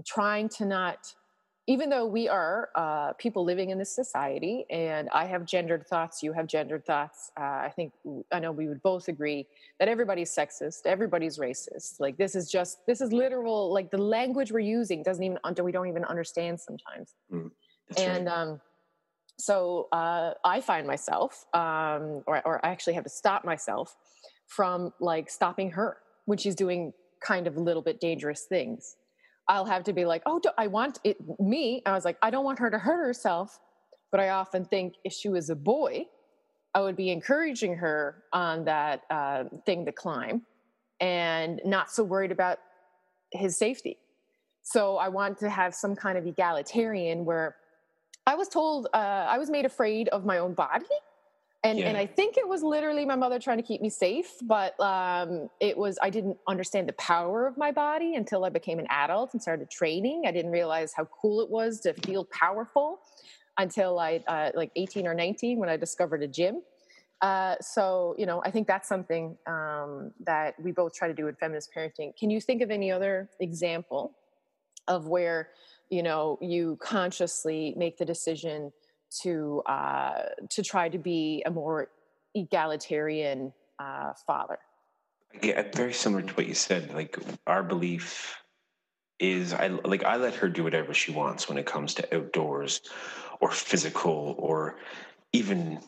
[0.05, 1.13] trying to not
[1.67, 6.21] even though we are uh, people living in this society and i have gendered thoughts
[6.21, 7.93] you have gendered thoughts uh, i think
[8.32, 9.47] i know we would both agree
[9.80, 14.51] that everybody's sexist everybody's racist like this is just this is literal like the language
[14.51, 17.49] we're using doesn't even we don't even understand sometimes mm,
[17.97, 18.38] and right.
[18.38, 18.62] um,
[19.38, 23.95] so uh, i find myself um, or, or i actually have to stop myself
[24.47, 28.97] from like stopping her when she's doing kind of a little bit dangerous things
[29.47, 31.81] I'll have to be like, oh, I want it, me.
[31.86, 33.60] I was like, I don't want her to hurt herself.
[34.12, 36.05] But I often think if she was a boy,
[36.73, 40.43] I would be encouraging her on that uh, thing to climb
[40.99, 42.60] and not so worried about
[43.31, 43.97] his safety.
[44.63, 47.55] So I want to have some kind of egalitarian where
[48.25, 50.86] I was told uh, I was made afraid of my own body
[51.65, 51.88] and yeah.
[51.88, 55.49] and I think it was literally my mother trying to keep me safe, but um,
[55.60, 59.34] it was I didn't understand the power of my body until I became an adult
[59.34, 60.23] and started training.
[60.28, 62.99] I didn't realize how cool it was to feel powerful
[63.58, 66.62] until I uh, like 18 or 19 when I discovered a gym.
[67.21, 71.28] Uh, so you know, I think that's something um, that we both try to do
[71.28, 72.15] in feminist parenting.
[72.15, 74.15] Can you think of any other example
[74.88, 75.49] of where
[75.89, 78.71] you know you consciously make the decision?
[79.24, 81.89] To uh, to try to be a more
[82.34, 84.60] egalitarian uh, father.
[85.41, 86.94] Yeah, very similar to what you said.
[86.94, 88.41] Like our belief
[89.20, 92.82] is, I like I let her do whatever she wants when it comes to outdoors,
[93.39, 94.78] or physical, or
[95.34, 95.80] even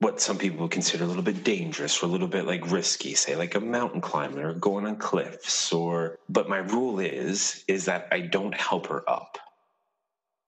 [0.00, 3.14] what some people would consider a little bit dangerous or a little bit like risky
[3.14, 7.84] say like a mountain climbing or going on cliffs or but my rule is is
[7.84, 9.38] that i don't help her up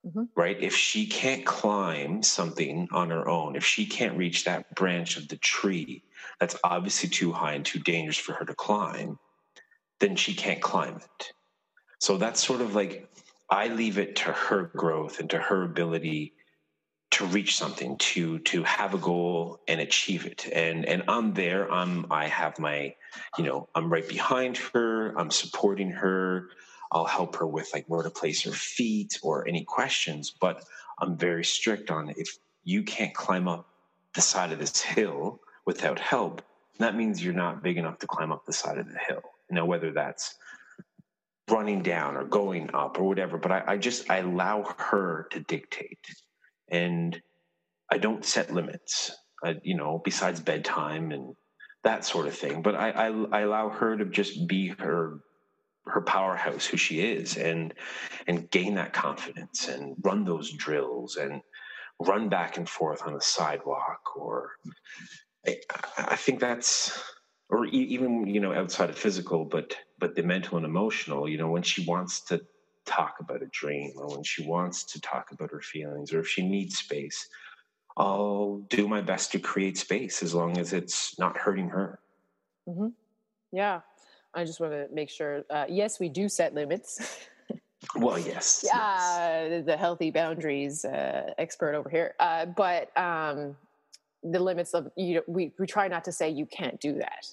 [0.06, 0.24] Mm-hmm.
[0.34, 0.56] Right?
[0.60, 5.28] If she can't climb something on her own, if she can't reach that branch of
[5.28, 6.02] the tree
[6.38, 9.18] that's obviously too high and too dangerous for her to climb,
[9.98, 11.32] then she can't climb it.
[11.98, 13.10] So that's sort of like
[13.50, 16.32] I leave it to her growth and to her ability
[17.10, 20.48] to reach something, to to have a goal and achieve it.
[20.52, 21.70] And and I'm there.
[21.70, 22.94] I'm I have my,
[23.36, 25.18] you know, I'm right behind her.
[25.18, 26.48] I'm supporting her.
[26.92, 30.64] I'll help her with like where to place her feet or any questions, but
[30.98, 33.66] I'm very strict on if you can't climb up
[34.14, 36.42] the side of this hill without help,
[36.78, 39.22] that means you're not big enough to climb up the side of the hill.
[39.50, 40.34] Now, whether that's
[41.48, 45.40] running down or going up or whatever, but I, I just I allow her to
[45.40, 46.04] dictate,
[46.68, 47.20] and
[47.90, 49.12] I don't set limits.
[49.44, 51.34] I, you know, besides bedtime and
[51.82, 52.62] that sort of thing.
[52.62, 55.20] But I, I, I allow her to just be her
[55.90, 57.74] her powerhouse who she is and
[58.26, 61.42] and gain that confidence and run those drills and
[62.00, 64.52] run back and forth on the sidewalk or
[65.46, 65.56] I,
[65.98, 67.02] I think that's
[67.50, 71.50] or even you know outside of physical but but the mental and emotional you know
[71.50, 72.40] when she wants to
[72.86, 76.28] talk about a dream or when she wants to talk about her feelings or if
[76.28, 77.28] she needs space
[77.96, 81.98] i'll do my best to create space as long as it's not hurting her
[82.68, 82.88] mm-hmm.
[83.52, 83.80] yeah
[84.34, 85.44] I just want to make sure.
[85.50, 87.18] Uh, yes, we do set limits.
[87.96, 88.64] well, yes.
[88.66, 89.66] Yeah, yes.
[89.66, 92.14] the healthy boundaries uh, expert over here.
[92.20, 93.56] Uh, but um,
[94.22, 97.26] the limits of you know, we we try not to say you can't do that.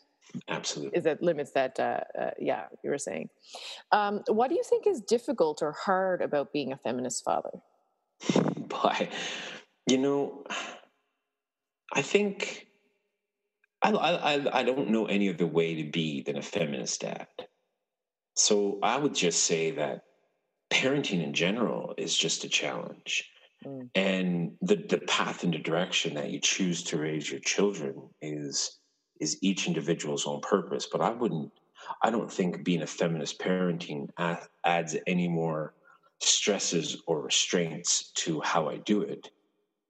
[0.50, 0.98] Absolutely.
[0.98, 3.30] Is that limits that uh, uh, yeah you were saying?
[3.92, 7.62] Um, what do you think is difficult or hard about being a feminist father?
[8.58, 9.10] Boy,
[9.88, 10.44] you know,
[11.94, 12.67] I think
[13.96, 17.28] I, I, I don't know any other way to be than a feminist dad.
[18.36, 20.04] So I would just say that
[20.70, 23.30] parenting in general is just a challenge.
[23.66, 23.90] Mm.
[23.96, 28.80] And the, the path and the direction that you choose to raise your children is
[29.20, 30.88] is each individual's own purpose.
[30.92, 31.52] But I wouldn't
[32.02, 34.10] I don't think being a feminist parenting
[34.64, 35.74] adds any more
[36.20, 39.30] stresses or restraints to how I do it.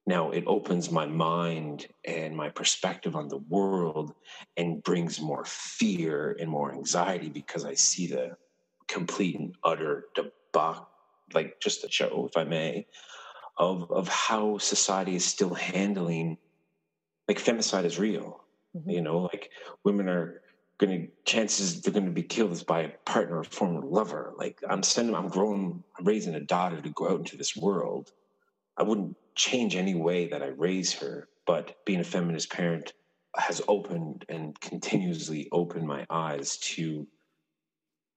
[0.07, 4.13] Now it opens my mind and my perspective on the world
[4.55, 8.37] and brings more fear and more anxiety because I see the
[8.87, 10.87] complete and utter debacle,
[11.33, 12.87] like just a show, if I may,
[13.57, 16.37] of of how society is still handling
[17.27, 18.45] like femicide is real.
[18.75, 18.89] Mm-hmm.
[18.89, 19.49] You know, like
[19.83, 20.41] women are
[20.77, 24.33] going to chances they're going to be killed by a partner or former lover.
[24.37, 28.11] Like I'm sending, I'm growing, I'm raising a daughter to go out into this world.
[28.77, 32.93] I wouldn't change any way that I raise her, but being a feminist parent
[33.35, 37.07] has opened and continuously opened my eyes to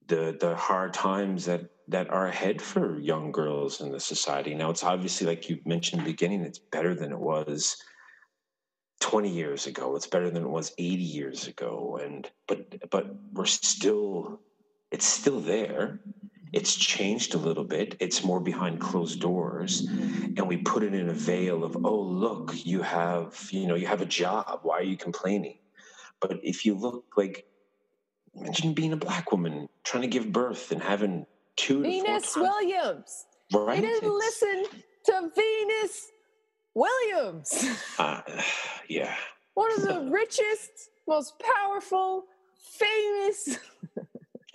[0.06, 4.54] the the hard times that that are ahead for young girls in the society.
[4.54, 7.76] Now it's obviously like you mentioned in the beginning, it's better than it was
[9.00, 9.96] 20 years ago.
[9.96, 12.00] It's better than it was 80 years ago.
[12.02, 14.40] And but but we're still
[14.90, 16.00] it's still there
[16.52, 19.86] it's changed a little bit it's more behind closed doors
[20.36, 23.86] and we put it in a veil of oh look you have you know you
[23.86, 25.58] have a job why are you complaining
[26.20, 27.46] but if you look like
[28.34, 33.78] imagine being a black woman trying to give birth and having two venus williams right
[33.78, 36.10] i didn't it's, listen to venus
[36.74, 37.66] Williams.
[37.98, 38.22] Uh,
[38.88, 39.14] yeah.
[39.54, 42.24] One of the richest, most powerful,
[42.72, 43.58] famous.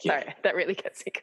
[0.03, 0.21] yeah.
[0.21, 1.13] Sorry, that really gets me.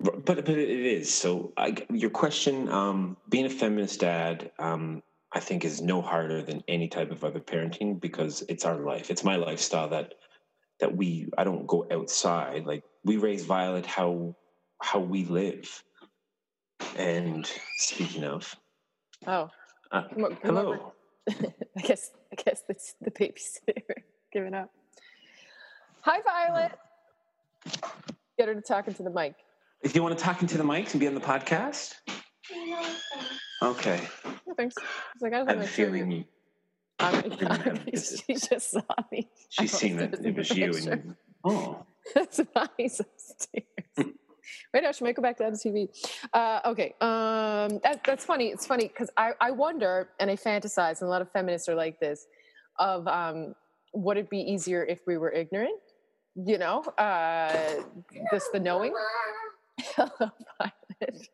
[0.00, 1.52] But but it is so.
[1.56, 6.62] I, your question, um, being a feminist dad, um, I think is no harder than
[6.68, 9.10] any type of other parenting because it's our life.
[9.10, 10.14] It's my lifestyle that
[10.80, 11.28] that we.
[11.38, 12.66] I don't go outside.
[12.66, 14.36] Like we raise Violet how
[14.82, 15.82] how we live.
[16.96, 18.54] And speaking of,
[19.26, 19.48] Oh,
[19.90, 20.92] uh, come, come hello.
[21.28, 24.70] I guess I guess that's the babysitter giving up.
[26.02, 26.72] Hi, Violet.
[28.38, 29.34] Get her to talk into the mic.
[29.82, 31.94] If you want to talk into the mic and be on the podcast.
[33.62, 34.00] Okay.
[34.46, 34.74] No, thanks.
[35.22, 36.24] I am feeling you.
[37.92, 39.28] she just saw me.
[39.48, 41.84] She's seen that it was you and oh.
[42.14, 43.64] That's why he's upstairs.
[44.72, 45.88] Wait, I should make go back to MTV.
[46.32, 48.48] Uh, okay, um, that, that's funny.
[48.48, 51.74] It's funny because I, I wonder and I fantasize, and a lot of feminists are
[51.74, 52.26] like this,
[52.78, 53.54] of um,
[53.94, 55.80] would it be easier if we were ignorant?
[56.36, 57.82] You know, uh,
[58.32, 58.92] this the knowing.
[59.80, 61.28] Hello, Violet.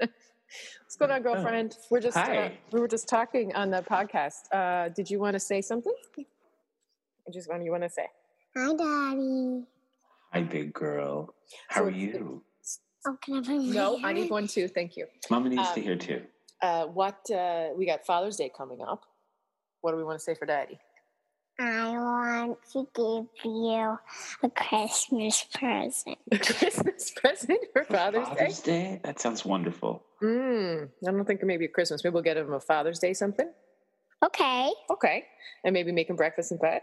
[0.00, 1.76] What's going on, girlfriend?
[1.90, 4.50] We're just uh, we were just talking on the podcast.
[4.50, 5.92] Uh, did you want to say something?
[6.18, 8.06] I just want you want to say.
[8.56, 9.64] Hi, Daddy.
[10.32, 11.34] Hi, big girl.
[11.68, 12.42] How so, are you?
[13.06, 14.68] Oh, can I bring No, I need one too.
[14.68, 15.06] Thank you.
[15.28, 16.22] Mama needs um, to hear too.
[16.62, 19.04] Uh, what uh, we got Father's Day coming up.
[19.82, 20.78] What do we want to say for Daddy?
[21.60, 23.98] I want to give you
[24.42, 26.18] a Christmas present.
[26.32, 28.34] A Christmas present for Father's, Day?
[28.34, 28.82] Father's Day?
[28.82, 29.00] Day?
[29.02, 30.04] That sounds wonderful.
[30.22, 32.04] Mm, I don't think maybe a Christmas.
[32.04, 33.50] Maybe we'll get him a Father's Day something.
[34.24, 34.70] Okay.
[34.90, 35.24] Okay.
[35.64, 36.82] And maybe make him breakfast in bed.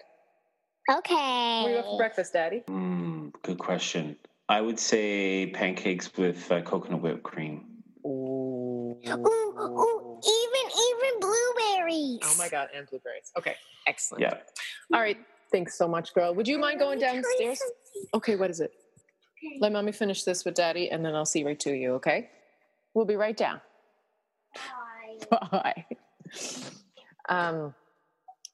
[0.91, 1.61] Okay.
[1.61, 2.63] What do you have for breakfast, Daddy?
[2.67, 4.17] Mm, good question.
[4.49, 7.65] I would say pancakes with uh, coconut whipped cream.
[8.05, 8.99] Ooh.
[9.07, 9.25] Ooh, ooh, even
[9.65, 10.04] even
[11.95, 12.19] blueberries.
[12.23, 13.31] Oh my god, and blueberries.
[13.37, 13.55] Okay,
[13.87, 14.21] excellent.
[14.21, 14.35] Yeah.
[14.93, 15.17] All right.
[15.51, 16.33] Thanks so much, girl.
[16.35, 17.59] Would you mind going downstairs?
[18.13, 18.71] Okay, what is it?
[19.37, 19.57] Okay.
[19.59, 21.93] Let mommy finish this with daddy, and then I'll see right to you.
[21.95, 22.29] Okay.
[22.93, 23.61] We'll be right down.
[25.29, 25.39] Bye.
[25.51, 25.85] Bye.
[27.29, 27.73] Um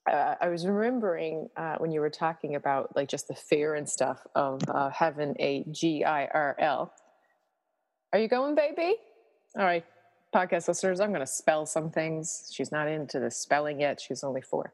[0.09, 3.87] uh, I was remembering uh, when you were talking about like just the fear and
[3.87, 6.91] stuff of uh, having a G I R L.
[8.11, 8.95] Are you going, baby?
[9.57, 9.85] All right,
[10.33, 12.49] podcast listeners, I'm going to spell some things.
[12.53, 14.01] She's not into the spelling yet.
[14.01, 14.73] She's only four.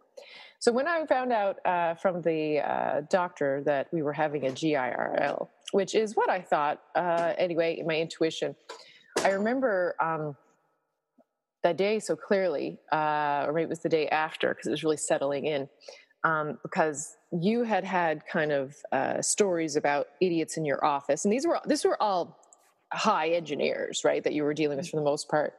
[0.60, 4.52] So when I found out uh, from the uh, doctor that we were having a
[4.52, 8.56] GIRL, which is what I thought uh, anyway, in my intuition,
[9.24, 9.96] I remember.
[10.00, 10.36] Um,
[11.64, 14.98] that day so clearly, uh, or it was the day after because it was really
[14.98, 15.68] settling in.
[16.24, 21.32] Um, because you had had kind of uh, stories about idiots in your office, and
[21.32, 22.40] these were these were all
[22.94, 24.24] high engineers, right?
[24.24, 25.54] That you were dealing with for the most part,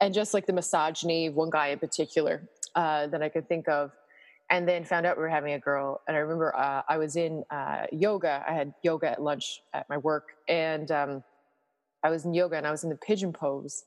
[0.00, 3.92] and just like the misogyny one guy in particular uh, that I could think of,
[4.50, 6.00] and then found out we were having a girl.
[6.06, 8.44] And I remember uh, I was in uh, yoga.
[8.48, 11.24] I had yoga at lunch at my work, and um,
[12.02, 13.84] I was in yoga, and I was in the pigeon pose,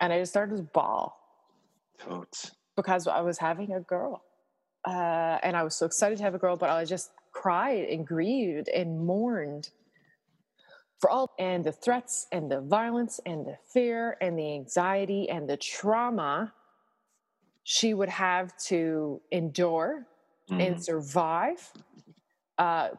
[0.00, 1.18] and I just started to bawl.
[1.98, 2.52] Totes.
[2.76, 4.22] Because I was having a girl.
[4.86, 8.06] Uh, and I was so excited to have a girl, but I just cried and
[8.06, 9.70] grieved and mourned
[11.00, 15.48] for all and the threats and the violence and the fear and the anxiety and
[15.48, 16.52] the trauma
[17.64, 20.06] she would have to endure
[20.50, 20.60] Mhm.
[20.60, 21.72] and survive
[22.58, 22.90] uh,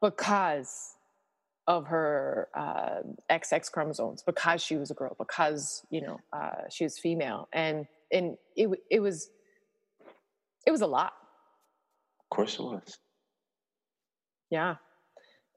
[0.00, 0.96] because
[1.66, 6.84] of her uh, XX chromosomes, because she was a girl, because you know uh, she
[6.84, 9.30] was female, and and it it was
[10.66, 11.14] it was a lot.
[12.20, 12.98] Of course it was.
[14.50, 14.76] Yeah,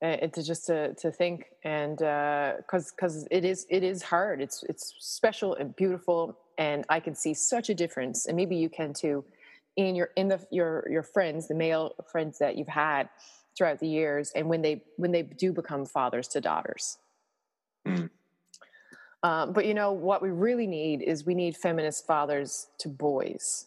[0.04, 4.42] Uh, it's just to to think and because because it is it is hard.
[4.42, 8.70] It's it's special and beautiful, and I can see such a difference, and maybe you
[8.70, 9.26] can too,
[9.76, 13.10] in your in the your your friends, the male friends that you've had
[13.58, 16.98] throughout the years, and when they when they do become fathers to daughters.
[17.88, 18.12] Mm.
[19.24, 23.66] Um, but you know what we really need is we need feminist fathers to boys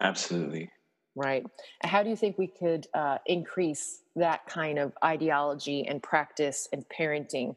[0.00, 0.70] Absolutely.
[1.16, 1.44] Right?
[1.82, 6.84] How do you think we could uh, increase that kind of ideology and practice and
[6.88, 7.56] parenting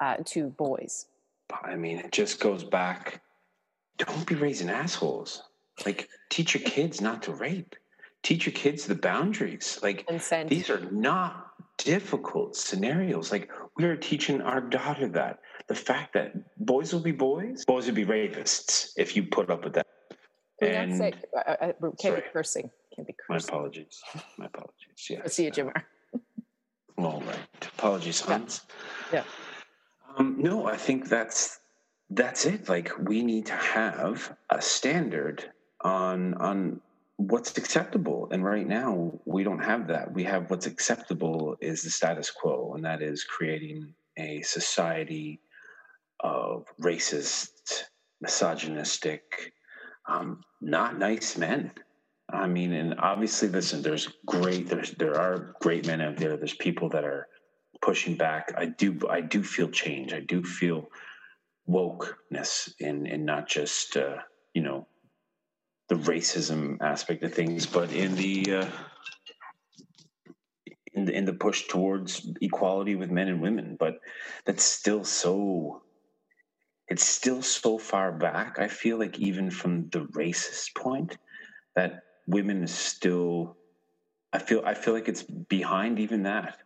[0.00, 1.06] uh, to boys?
[1.64, 3.22] I mean, it just goes back.
[3.96, 5.42] Don't be raising assholes.
[5.84, 7.74] Like, teach your kids not to rape.
[8.22, 9.78] Teach your kids the boundaries.
[9.82, 10.50] Like, Consent.
[10.50, 11.46] these are not
[11.78, 13.32] difficult scenarios.
[13.32, 15.40] Like, we are teaching our daughter that.
[15.68, 19.64] The fact that boys will be boys, boys will be rapists if you put up
[19.64, 19.86] with that.
[20.60, 22.20] Can we not And say, uh, uh, can't sorry.
[22.20, 22.70] be cursing.
[22.98, 24.02] Can't be my apologies.
[24.38, 25.06] My apologies.
[25.08, 25.20] Yeah.
[25.22, 25.84] I'll See you, Jamar.
[26.98, 27.68] All right.
[27.78, 28.32] Apologies, Yeah.
[28.32, 28.62] Hans.
[29.12, 29.22] Yeah.
[30.16, 31.60] Um, no, I think that's
[32.10, 32.68] that's it.
[32.68, 35.44] Like we need to have a standard
[35.82, 36.80] on on
[37.18, 38.28] what's acceptable.
[38.32, 40.12] And right now we don't have that.
[40.12, 45.38] We have what's acceptable is the status quo, and that is creating a society
[46.18, 47.84] of racist,
[48.20, 49.52] misogynistic,
[50.08, 51.70] um, not nice men.
[52.30, 56.36] I mean, and obviously, listen, there's great, there's there are great men out there.
[56.36, 57.26] There's people that are
[57.80, 58.52] pushing back.
[58.56, 60.12] I do, I do feel change.
[60.12, 60.88] I do feel
[61.68, 64.16] wokeness in, in not just uh,
[64.52, 64.86] you know
[65.88, 68.70] the racism aspect of things, but in the uh,
[70.92, 73.76] in the in the push towards equality with men and women.
[73.78, 73.94] But
[74.44, 75.82] that's still so.
[76.88, 78.58] It's still so far back.
[78.58, 81.18] I feel like even from the racist point,
[81.76, 83.56] that women is still
[84.32, 86.58] i feel i feel like it's behind even that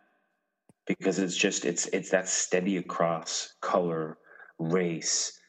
[0.85, 4.17] because it's just it's it's that steady across color
[4.59, 5.39] race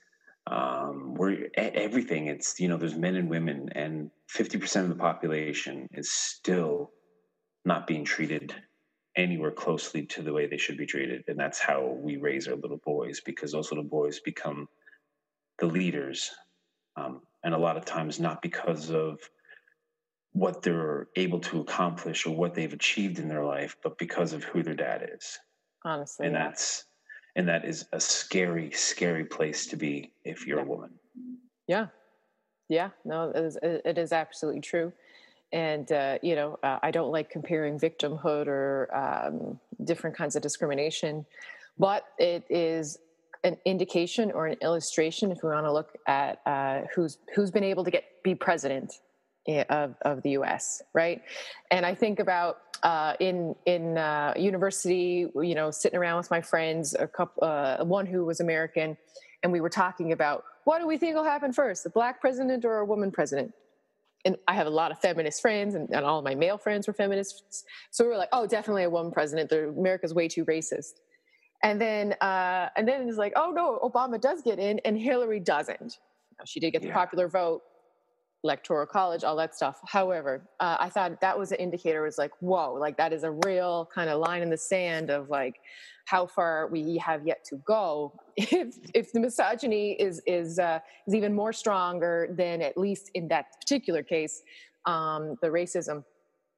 [0.47, 2.27] um where everything.
[2.27, 6.91] It's you know there's men and women and 50% of the population is still
[7.65, 8.55] not being treated
[9.17, 11.23] anywhere closely to the way they should be treated.
[11.29, 14.69] And that's how we raise our little boys because those little boys become
[15.59, 16.31] the leaders
[16.97, 19.19] um, and a lot of times not because of
[20.35, 24.43] what they're able to accomplish or what they've achieved in their life, but because of
[24.43, 25.39] who their dad is.
[25.85, 26.45] Honestly, And yeah.
[26.45, 26.85] that's
[27.37, 30.91] and that is a scary, scary place to be if you're a woman.
[31.66, 31.87] Yeah,
[32.68, 34.93] yeah, no, it is, it is absolutely true.
[35.53, 40.43] And uh, you know, uh, I don't like comparing victimhood or um, different kinds of
[40.43, 41.26] discrimination,
[41.78, 42.99] but it is
[43.45, 47.64] an indication or an illustration if we want to look at uh, who's who's been
[47.64, 48.95] able to get be president
[49.49, 50.82] of, of the U.S.
[50.92, 51.22] Right,
[51.70, 56.40] and I think about uh, in in uh, university, you know, sitting around with my
[56.40, 58.97] friends, a couple, uh, one who was American,
[59.42, 62.64] and we were talking about what do we think will happen first, a black president
[62.64, 63.53] or a woman president?
[64.26, 66.86] And I have a lot of feminist friends, and, and all of my male friends
[66.86, 67.64] were feminists.
[67.90, 69.51] So we were like, oh, definitely a woman president.
[69.51, 70.95] The, America's way too racist.
[71.62, 75.40] And then, uh, and then it's like, oh no, Obama does get in, and Hillary
[75.40, 75.99] doesn't.
[76.38, 76.95] Now, she did get the Yeah.
[76.95, 77.62] popular vote,
[78.45, 79.80] electoral college, all that stuff.
[79.86, 82.03] However, uh, I thought that was an indicator.
[82.03, 85.30] Was like, whoa, like that is a real kind of line in the sand of
[85.30, 85.57] like
[86.05, 88.12] how far we have yet to go.
[88.36, 93.28] If if the misogyny is is uh, is even more stronger than at least in
[93.28, 94.42] that particular case,
[94.86, 96.05] um, the racism.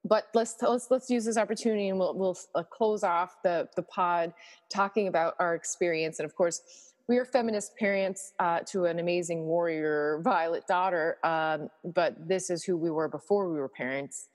[0.05, 3.82] But let's let's let's use this opportunity and we'll we'll uh, close off the the
[3.82, 4.32] pod
[4.68, 9.45] talking about our experience and of course we are feminist parents uh, to an amazing
[9.45, 14.29] warrior violet daughter um, but this is who we were before we were parents.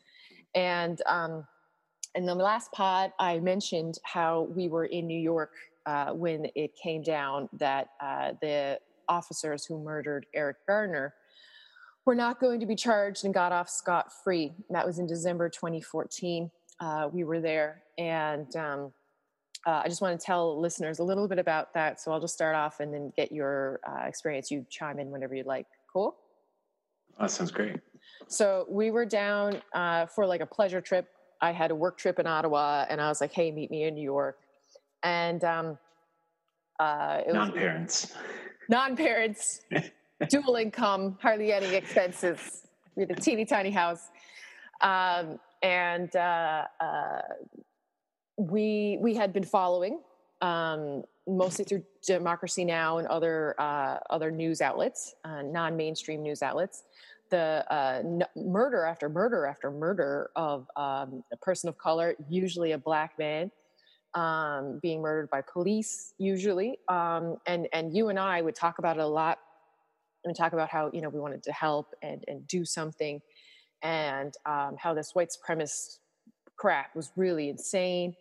[0.55, 1.45] And um,
[2.15, 5.53] in the last pod i mentioned how we were in new york
[5.85, 11.13] uh, when it came down that uh, the officers who murdered eric garner
[12.05, 15.49] were not going to be charged and got off scot free that was in december
[15.49, 16.49] 2014
[16.79, 18.91] uh, we were there and um,
[19.65, 21.99] uh, I just want to tell listeners a little bit about that.
[22.01, 24.49] So I'll just start off and then get your uh, experience.
[24.51, 25.67] You chime in whenever you'd like.
[25.91, 26.15] Cool.
[27.19, 27.77] That sounds great.
[28.27, 31.07] So we were down uh, for like a pleasure trip.
[31.41, 33.95] I had a work trip in Ottawa, and I was like, "Hey, meet me in
[33.95, 34.37] New York."
[35.03, 35.77] And um,
[36.79, 38.15] Uh, it was Non-parents.
[38.69, 39.61] non-parents,
[40.29, 42.67] dual income, hardly any expenses.
[42.95, 44.09] We had a teeny tiny house,
[44.81, 47.21] um, and uh, uh,
[48.49, 49.99] we we had been following
[50.41, 56.83] um, mostly through Democracy Now and other uh, other news outlets, uh, non-mainstream news outlets.
[57.29, 62.73] The uh, n- murder after murder after murder of um, a person of color, usually
[62.73, 63.51] a black man,
[64.15, 66.79] um, being murdered by police, usually.
[66.89, 69.37] Um, and and you and I would talk about it a lot,
[70.25, 73.21] and talk about how you know we wanted to help and and do something,
[73.83, 75.99] and um, how this white supremacist
[76.57, 78.15] crap was really insane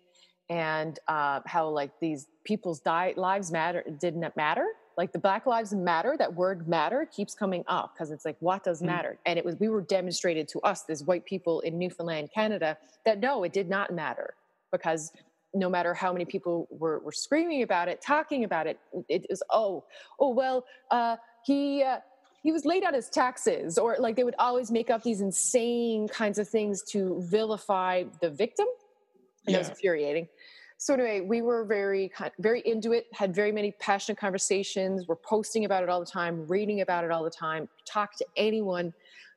[0.50, 4.66] and uh, how like these people's di- lives matter didn't matter
[4.98, 8.64] like the black lives matter that word matter keeps coming up because it's like what
[8.64, 8.86] does Mm.
[8.86, 12.76] matter and it was we were demonstrated to us as white people in newfoundland canada
[13.06, 14.34] that no it did not matter
[14.72, 15.12] because
[15.54, 18.78] no matter how many people were, were screaming about it talking about it
[19.08, 19.84] it was oh
[20.18, 21.98] oh well uh, he uh,
[22.42, 26.08] he was late on his taxes or like they would always make up these insane
[26.08, 28.66] kinds of things to vilify the victim
[29.46, 30.28] and that was infuriating.
[30.80, 33.06] So anyway, we were very very into it.
[33.12, 35.06] Had very many passionate conversations.
[35.06, 37.68] We're posting about it all the time, reading about it all the time.
[37.84, 38.94] Talk to anyone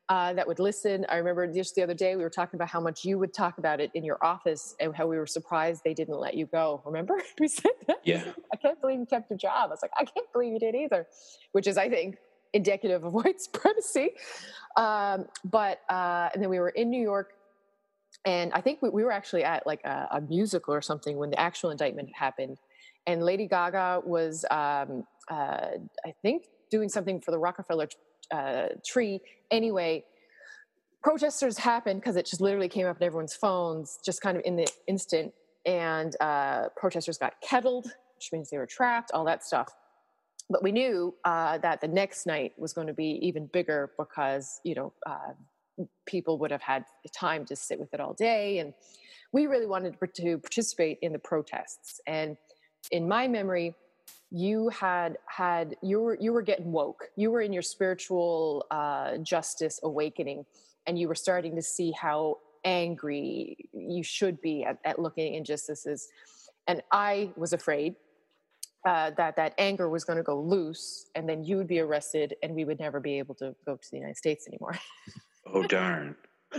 [0.07, 1.05] uh, that would listen.
[1.09, 3.57] I remember just the other day we were talking about how much you would talk
[3.57, 6.81] about it in your office and how we were surprised they didn't let you go.
[6.85, 7.97] Remember we said that?
[8.05, 8.23] Yeah.
[8.53, 9.67] I can't believe you kept your job.
[9.67, 11.07] I was like, I can't believe you did either,
[11.51, 12.19] which is, I think,
[12.53, 14.11] indicative of white supremacy.
[14.77, 17.33] Um, but uh, and then we were in New York
[18.26, 21.30] and I think we, we were actually at like a, a musical or something when
[21.30, 22.57] the actual indictment happened,
[23.05, 25.67] and Lady Gaga was, um, uh,
[26.05, 27.88] I think, doing something for the Rockefeller
[28.32, 29.19] uh, tree.
[29.51, 30.05] Anyway,
[31.03, 34.55] protesters happened because it just literally came up on everyone's phones, just kind of in
[34.55, 35.34] the instant,
[35.65, 39.69] and uh, protesters got kettled, which means they were trapped, all that stuff.
[40.49, 44.59] But we knew uh, that the next night was going to be even bigger because
[44.63, 45.34] you know uh,
[46.05, 48.74] people would have had time to sit with it all day and
[49.32, 51.99] we really wanted to participate in the protests.
[52.05, 52.38] And
[52.91, 53.76] in my memory
[54.30, 57.09] you had had you were you were getting woke.
[57.15, 60.45] You were in your spiritual uh, justice awakening
[60.88, 66.09] and you were starting to see how angry you should be at, at looking injustices.
[66.67, 67.95] And i was afraid
[68.86, 72.36] uh, that that anger was going to go loose and then you would be arrested
[72.43, 74.78] and we would never be able to go to the united states anymore
[75.45, 76.15] Oh darn.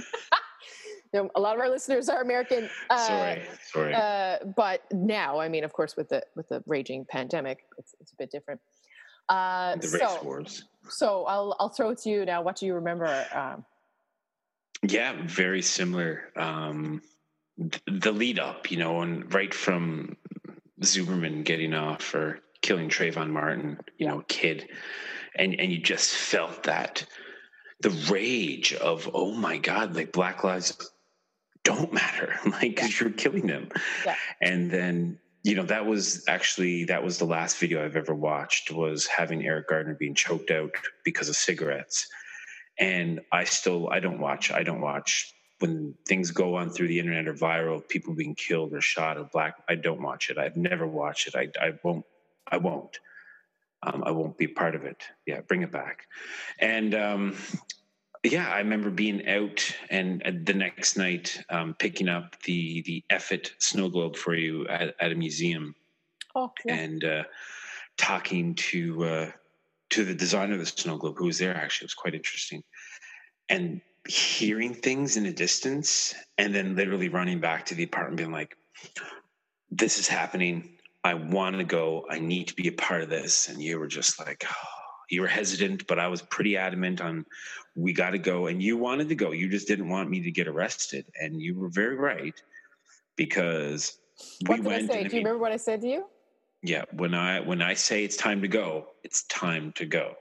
[1.15, 2.69] A lot of our listeners are American.
[2.91, 3.43] Uh, Sorry.
[3.73, 3.95] Sorry.
[3.95, 8.11] Uh, but now, I mean, of course, with the with the raging pandemic, it's, it's
[8.11, 8.61] a bit different.
[9.29, 10.65] Uh, the race so, wars.
[10.89, 12.43] so I'll I'll throw it to you now.
[12.43, 13.27] What do you remember?
[13.33, 13.65] Um,
[14.83, 16.33] Yeah, very similar.
[16.37, 17.01] Um,
[17.59, 20.17] th- the lead up, you know, and right from
[20.83, 24.69] Zimmerman getting off or killing Trayvon Martin, you know, kid,
[25.37, 27.07] and and you just felt that
[27.85, 30.77] the rage of oh my god, like Black lives
[31.63, 33.69] don't matter, like because you're killing them,
[34.05, 34.17] Yeah.
[34.41, 35.19] and then.
[35.47, 39.45] You know that was actually that was the last video I've ever watched was having
[39.45, 40.71] Eric Garner being choked out
[41.05, 42.09] because of cigarettes,
[42.79, 46.99] and I still I don't watch I don't watch when things go on through the
[46.99, 49.57] internet or viral, people being killed or shot or black.
[49.69, 50.39] I don't watch it.
[50.39, 51.35] I've never watched it.
[51.37, 52.07] I I won't.
[52.51, 52.99] I won't.
[53.85, 55.05] Um, I won't be part of it.
[55.27, 56.07] Yeah, bring it back.
[56.59, 57.37] And um,
[58.25, 63.05] yeah, I remember being out and uh, the next night um, picking up the the
[63.11, 65.75] Effet snow globe for you at, at a museum
[66.35, 66.75] oh, yeah.
[66.75, 67.23] and uh,
[67.99, 69.31] talking to uh,
[69.91, 72.63] to the designer of the snow globe who was there actually it was quite interesting
[73.51, 78.33] and hearing things in the distance and then literally running back to the apartment being
[78.33, 78.57] like
[79.71, 83.49] this is happening i want to go i need to be a part of this
[83.49, 84.45] and you were just like
[85.11, 87.25] you were hesitant but i was pretty adamant on
[87.77, 90.31] we got to go and you wanted to go you just didn't want me to
[90.31, 92.43] get arrested and you were very right
[93.17, 93.99] because
[94.47, 95.01] what we did I went say?
[95.03, 96.07] and Do you remember what I said to you?
[96.65, 100.15] yeah, when I when I say it's time to go, it's time to go.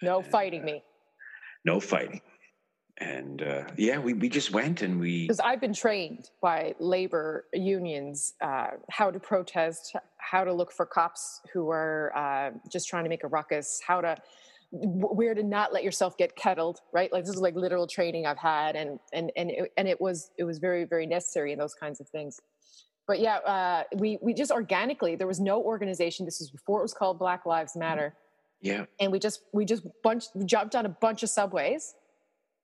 [0.00, 0.80] No fighting me, uh,
[1.64, 2.20] No fighting.
[3.00, 7.46] And uh, yeah, we, we just went and we because I've been trained by labor
[7.52, 13.04] unions uh, how to protest, how to look for cops who are uh, just trying
[13.04, 14.16] to make a ruckus, how to
[14.70, 17.10] where to not let yourself get kettled right?
[17.12, 20.30] Like this is like literal training i've had and and and it, and it was
[20.36, 22.40] it was very very necessary in those kinds of things.
[23.06, 26.26] But yeah uh, we we just organically there was no organization.
[26.26, 28.14] This was before it was called black lives matter.
[28.60, 28.86] Yeah.
[29.00, 31.94] And we just we just bunch we jumped on a bunch of subways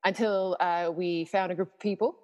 [0.05, 2.17] until uh, we found a group of people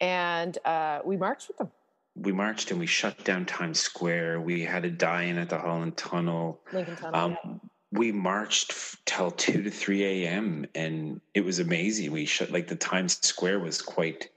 [0.00, 1.70] and uh, we marched with them
[2.16, 4.40] we marched and we shut down Times Square.
[4.40, 6.60] We had a die-in at the Holland Tunnel.
[6.72, 7.20] Lincoln Tunnel.
[7.20, 7.50] Um, yeah.
[7.92, 10.66] we marched f- till two to three a.m.
[10.74, 12.10] and it was amazing.
[12.12, 14.30] We shut like the Times Square was quite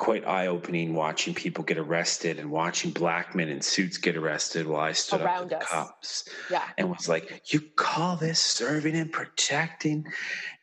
[0.00, 4.80] quite eye-opening watching people get arrested and watching black men in suits get arrested while
[4.80, 6.62] I stood up Around to the cops yeah.
[6.78, 10.06] and was like, "You call this serving and protecting?"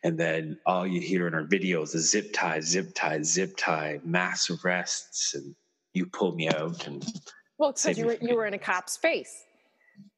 [0.02, 4.00] And then all you hear in our videos is zip tie, zip tie, zip tie,
[4.04, 5.54] mass arrests, and
[5.94, 7.06] you pull me out and
[7.58, 9.44] Well, because you were you were in a cop's face,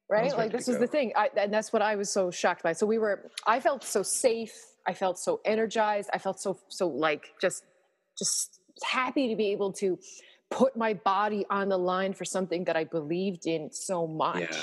[0.09, 0.35] right?
[0.35, 0.81] Like this was go.
[0.81, 2.73] the thing, I, and that's what I was so shocked by.
[2.73, 4.53] So we were, I felt so safe.
[4.87, 6.09] I felt so energized.
[6.11, 7.63] I felt so so like just
[8.17, 9.97] just happy to be able to
[10.49, 14.41] put my body on the line for something that I believed in so much.
[14.41, 14.57] Yeah,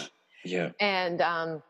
[0.44, 1.62] yeah, and um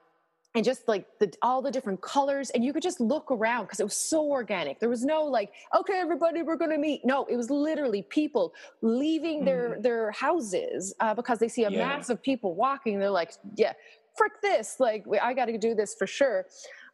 [0.55, 3.81] and just like the all the different colors and you could just look around because
[3.81, 4.81] it was so organic.
[4.81, 7.05] There was no like okay everybody we're going to meet.
[7.05, 11.75] No it was literally people leaving their their houses uh, because they see a Mm.
[11.75, 11.87] Yeah.
[11.89, 13.75] mass of people walking they're like yeah
[14.17, 16.47] frick this like i got to do this for sure.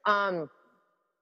[0.05, 0.51] Um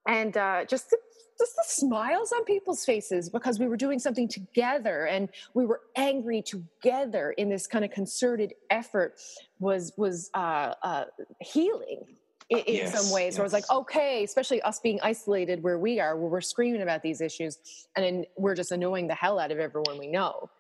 [0.07, 0.97] and uh just the,
[1.39, 5.81] just the smiles on people's faces because we were doing something together and we were
[5.97, 9.15] angry together in this kind of concerted effort
[9.59, 11.05] was was uh, uh,
[11.41, 12.05] healing
[12.51, 13.37] in, in Yes, some ways.
[13.37, 16.83] Where I was like, okay, especially us being isolated where we are, where we're screaming
[16.83, 17.59] about these issues,
[17.97, 20.51] and then we're just annoying the hell out of everyone we know.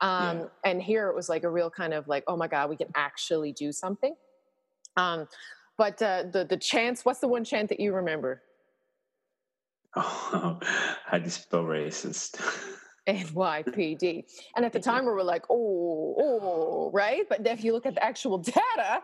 [0.00, 0.44] Um, Yeah.
[0.64, 2.88] And here it was like a real kind of like, oh my god, we can
[2.94, 4.14] actually do something.
[4.96, 5.26] Um,
[5.76, 7.04] but uh, the the chants.
[7.04, 8.42] What's the one chant that you remember?
[9.96, 10.58] Oh,
[11.06, 12.40] how do you spell racist?
[13.08, 14.24] NYPD.
[14.54, 17.24] And at the time, we were like, oh, oh, right?
[17.28, 19.02] But if you look at the actual data,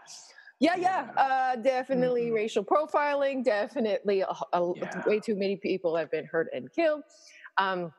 [0.61, 2.35] yeah, yeah, uh, definitely Mhm.
[2.35, 5.03] racial profiling, definitely a, a- Yeah.
[5.07, 7.03] way too many people have been hurt and killed.
[7.57, 7.93] Um,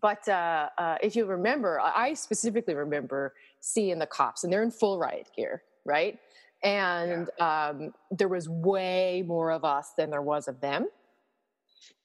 [0.00, 4.62] but uh, uh, if you remember, I I specifically remember seeing the cops, and they're
[4.62, 6.18] in full riot gear, right?
[6.62, 10.88] And um, there was way more of us than there was of them.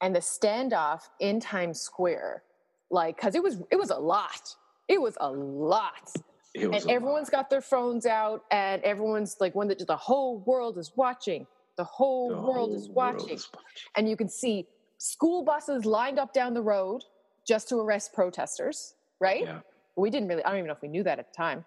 [0.01, 2.43] And the standoff in Times Square,
[2.89, 4.55] like, because it was it was a lot.
[4.87, 6.11] It was a lot.
[6.55, 7.31] And a everyone's lot.
[7.43, 11.47] got their phones out and everyone's like when the, the whole world is watching.
[11.77, 13.89] The whole The world is watching world is watching.
[13.95, 14.67] and you can see
[14.97, 17.03] school buses lined up down the road
[17.47, 19.43] just to arrest protesters right?
[19.43, 19.59] Yeah,
[19.95, 21.65] we didn't really i don't even know if we knew that at the time.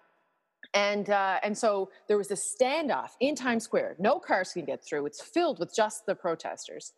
[0.73, 3.95] And uh, and so there was this standoff in times square.
[3.99, 5.05] No cars can get through.
[5.05, 6.93] It's filled with just the protesters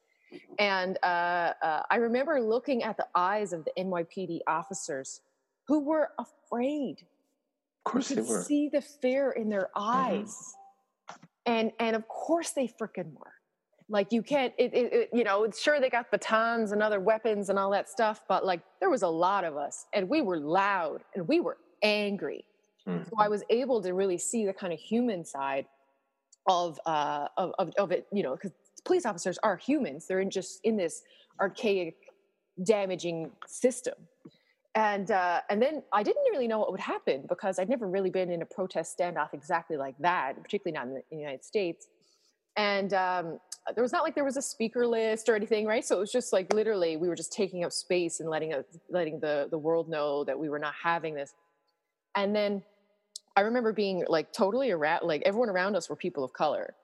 [0.60, 5.22] and uh, uh, i remember looking at the eyes of the nypd officers
[5.68, 7.02] who were afraid.
[7.86, 8.44] Of course you they were.
[8.44, 10.56] see the fear in their eyes.
[11.46, 13.34] And and of course they freaking were.
[13.90, 17.50] Like you can't it, it, it you know sure they got batons and other weapons
[17.50, 20.38] and all that stuff but like there was a lot of us and we were
[20.38, 22.44] loud and we were angry.
[22.86, 23.06] Mm.
[23.06, 25.66] so i was able to really see the kind of human side
[26.48, 28.52] of uh of, of, of it you know because
[28.88, 31.04] police officers are humans they're in just in this
[31.40, 31.96] archaic
[32.64, 33.94] damaging system
[34.78, 38.12] and uh, and then I didn't really know what would happen because I'd never really
[38.12, 41.44] been in a protest standoff exactly like that, particularly not in the, in the United
[41.44, 41.88] States.
[42.58, 43.40] And um,
[43.74, 45.84] there was not like there was a speaker list or anything, right?
[45.84, 48.66] So it was just like literally we were just taking up space and letting us,
[48.88, 51.34] letting the the world know that we were not having this.
[52.16, 52.62] And then
[53.36, 56.76] I remember being like totally around, like everyone around us were people of color.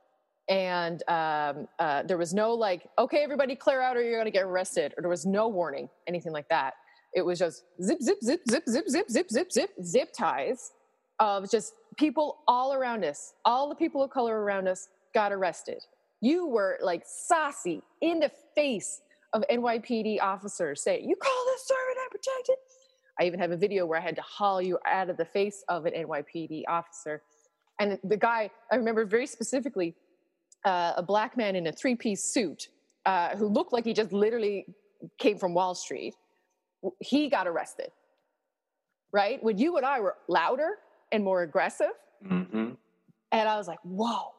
[0.50, 4.32] And um, uh, there was no like, okay, everybody clear out or you're going to
[4.32, 4.94] get arrested.
[4.98, 6.74] Or there was no warning, anything like that
[7.14, 10.72] it was just zip, zip, zip, zip, zip, zip, zip, zip, zip, zip ties
[11.20, 13.34] of just people all around us.
[13.46, 15.82] All the people of color around us got arrested.
[16.22, 19.02] You were like saucy in the face
[19.34, 22.56] of NYPD officers saying, You call this serving and protected?
[23.20, 25.64] I even have a video where I had to haul you out of the face
[25.70, 27.22] of an NYPD officer.
[27.80, 29.96] And the guy, I remember very specifically,
[30.66, 32.70] uh, a black man in a three piece suit
[33.06, 34.66] uh, who looked like he just literally
[35.18, 36.16] came from Wall Street
[37.00, 37.92] he got arrested.
[39.12, 39.44] Right?
[39.44, 40.78] When you and I were louder
[41.12, 41.94] and more aggressive,
[42.26, 42.72] hmm
[43.32, 44.32] and I was like, whoa.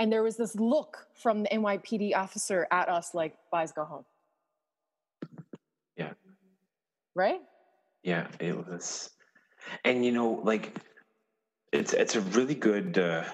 [0.00, 4.04] And there was this look from the NYPD officer at us like, guys, go home.
[5.96, 6.10] Yeah.
[7.14, 7.40] Right?
[8.02, 9.10] Yeah, it was,
[9.84, 10.76] and you know, like
[11.72, 13.24] it's it's a really good uh,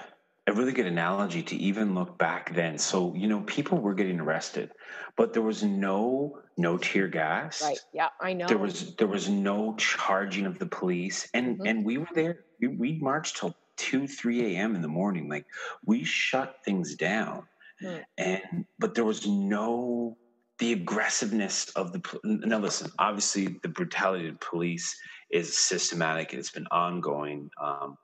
[0.51, 2.77] a really good analogy to even look back then.
[2.79, 4.71] So you know, people were getting arrested,
[5.17, 7.63] but there was no no tear gas.
[7.63, 7.79] Right.
[7.95, 8.47] Yeah, I know.
[8.47, 11.69] There was there was no charging of the police, and Mhm.
[11.69, 12.45] and we were there.
[12.61, 14.75] We, we marched till two three a.m.
[14.75, 15.29] in the morning.
[15.29, 15.47] Like
[15.87, 17.47] we shut things down,
[17.83, 18.05] Mm.
[18.19, 20.19] and but there was no
[20.59, 24.95] the aggressiveness of the now listen obviously the brutality of the police
[25.31, 27.49] is systematic and it's been ongoing.
[27.63, 27.97] Um,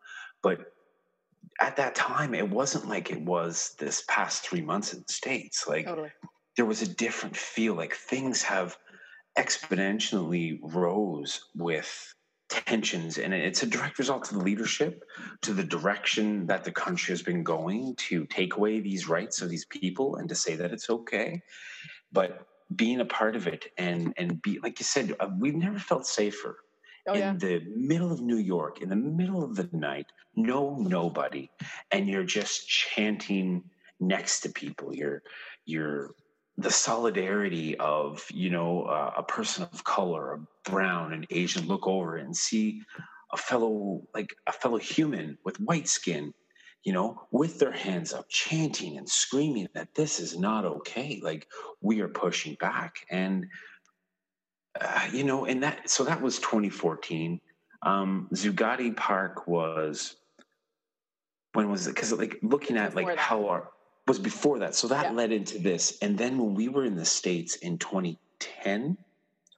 [0.42, 0.60] but
[1.60, 5.66] at that time, it wasn't like it was this past three months in the States.
[5.66, 6.12] Like Totally.
[6.56, 7.74] there was a different feel.
[7.74, 8.76] Like things have
[9.38, 12.14] exponentially rose with
[12.48, 15.02] tensions and it's a direct result of the leadership
[15.42, 19.48] to the direction that the country has been going to take away these rights of
[19.48, 21.42] these people and to say that it's okay
[22.12, 25.78] but being a part of it and and be like you said uh, we've never
[25.78, 26.58] felt safer
[27.08, 27.34] Oh in yeah.
[27.38, 31.50] the middle of New York, in the middle of the night, no nobody,
[31.92, 33.62] and you're just chanting
[34.00, 34.94] next to people.
[34.94, 35.22] You're
[35.64, 36.14] you're
[36.58, 41.86] the solidarity of you know uh, a person of color, a brown and Asian, look
[41.86, 42.82] over and see
[43.32, 46.32] a fellow like a fellow human with white skin,
[46.82, 51.20] you know, with their hands up, chanting and screaming that this is not okay.
[51.22, 51.46] Like
[51.80, 53.46] we are pushing back and
[54.80, 57.40] uh, you know, and that so that was 2014.
[57.82, 60.16] Um, Zuccotti Park was
[61.52, 61.94] when was it?
[61.94, 63.18] Because like looking at like that.
[63.18, 63.70] how our
[64.06, 65.12] was before that, so that Yeah.
[65.12, 65.98] led into this.
[66.00, 68.96] And then when we were in the states in 2010,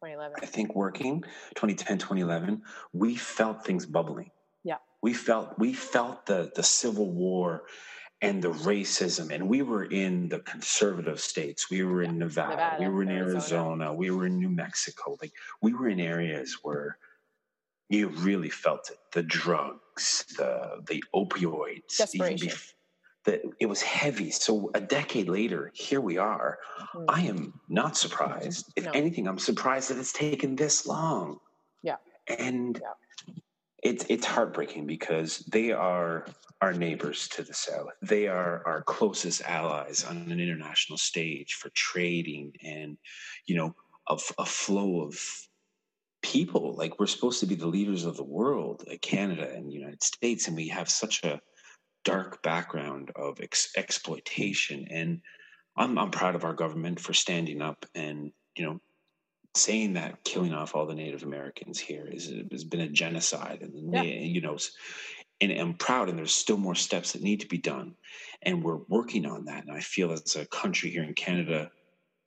[0.01, 0.37] 2011.
[0.43, 1.23] I think working
[1.55, 2.63] 2010 2011,
[2.93, 4.31] we felt things bubbling.
[4.65, 4.77] Yeah.
[5.03, 7.63] we felt we felt the the civil war
[8.21, 12.77] and the racism and we were in the conservative states we were in nevada, Nevada,
[12.81, 13.31] we were in Arizona.
[13.35, 16.99] arizona we were in new mexico like we were in areas where
[17.89, 22.49] you really felt it the drugs the the opioids even Desperation.
[22.49, 22.73] bef-
[23.25, 26.59] that it was heavy so a decade later here we are
[26.95, 27.05] Mhm.
[27.09, 28.91] i am not surprised if No.
[28.93, 31.39] anything i'm surprised that it's taken this long
[31.83, 31.97] Yeah.
[32.27, 32.93] and Yeah.
[33.83, 36.27] It's it's heartbreaking because they are
[36.61, 37.89] our neighbors to the south.
[38.03, 42.99] They are our closest allies on an international stage for trading and
[43.47, 43.75] you know
[44.11, 45.19] a flow of
[46.23, 46.75] people.
[46.75, 50.03] Like we're supposed to be the leaders of the world, like Canada and the United
[50.03, 51.41] States, and we have such a
[52.05, 54.87] dark background of ex- exploitation.
[54.91, 55.21] And
[55.77, 58.81] I'm I'm proud of our government for standing up and you know
[59.55, 63.95] saying that killing off all the Native Americans here is has been a genocide, and
[63.95, 64.03] Yeah.
[64.03, 64.57] you know,
[65.41, 66.09] and I'm proud.
[66.09, 67.95] And there's still more steps that need to be done,
[68.43, 69.65] and we're working on that.
[69.65, 71.71] And I feel as a country here in Canada,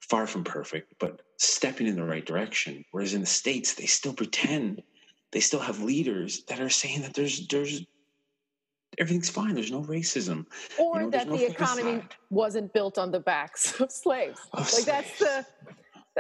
[0.01, 2.84] far from perfect, but stepping in the right direction.
[2.91, 4.82] Whereas in the states, they still pretend
[5.32, 7.86] they still have leaders that are saying that there's there's
[8.97, 9.55] everything's fine.
[9.55, 10.45] There's no racism.
[10.78, 14.39] or You know, that no the economy wasn't built on the backs of slaves.
[14.53, 15.47] Like that's the slaves.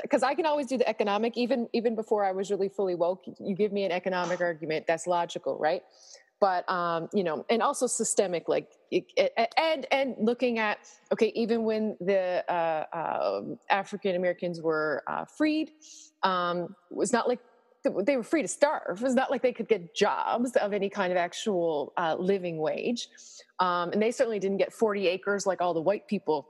[0.01, 3.23] Because I can always do the economic even even before I was really fully woke.
[3.39, 5.83] You give me an economic argument that's logical, right?
[6.39, 8.69] But um, you know, and also systemic, like
[9.57, 10.79] and and looking at
[11.11, 15.71] okay, even when the uh, um African Americans were uh, freed,
[16.23, 17.39] um, was not like
[17.83, 18.99] they were free to starve.
[18.99, 22.57] It was not like they could get jobs of any kind of actual uh, living
[22.57, 23.07] wage.
[23.59, 26.47] Um, and they certainly didn't get 40 acres like all the white people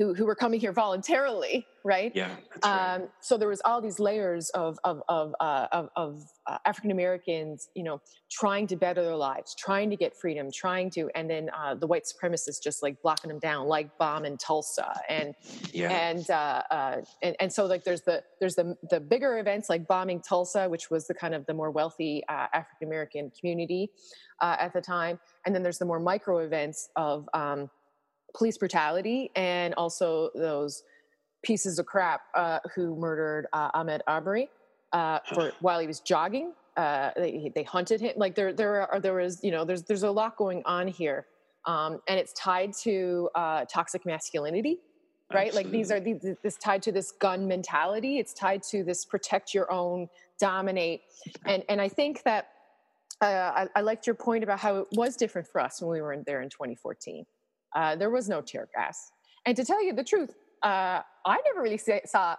[0.00, 2.10] who, who were coming here voluntarily, right?
[2.14, 2.34] Yeah,
[2.64, 2.94] right.
[2.94, 6.90] Um, so there was all these layers of of of, uh, of, of uh, African
[6.90, 11.28] Americans, you know, trying to better their lives, trying to get freedom, trying to, and
[11.28, 15.34] then uh, the white supremacists just like blocking them down, like bomb in Tulsa, and
[15.70, 19.68] yeah, and uh, uh, and and so like there's the there's the the bigger events
[19.68, 23.90] like bombing Tulsa, which was the kind of the more wealthy uh, African American community
[24.40, 27.68] uh, at the time, and then there's the more micro events of um,
[28.34, 30.82] police brutality and also those
[31.42, 34.48] pieces of crap uh, who murdered uh, Ahmaud Arbery
[34.92, 36.52] uh, for while he was jogging.
[36.76, 38.12] Uh, they, they hunted him.
[38.16, 41.26] Like there there are there was you know there's there's a lot going on here,
[41.66, 44.80] um, and it's tied to uh, toxic masculinity
[45.32, 45.54] right?
[45.54, 48.18] Like these are these this tied to this gun mentality.
[48.18, 50.08] It's tied to this protect your own
[50.40, 51.02] dominate.
[51.46, 52.48] And and i think that
[53.20, 56.00] uh, I, I liked your point about how it was different for us when we
[56.00, 57.26] were in there in 2014
[57.74, 59.12] uh, there was no tear gas
[59.46, 62.36] and to tell you the truth uh, i never really sa- saw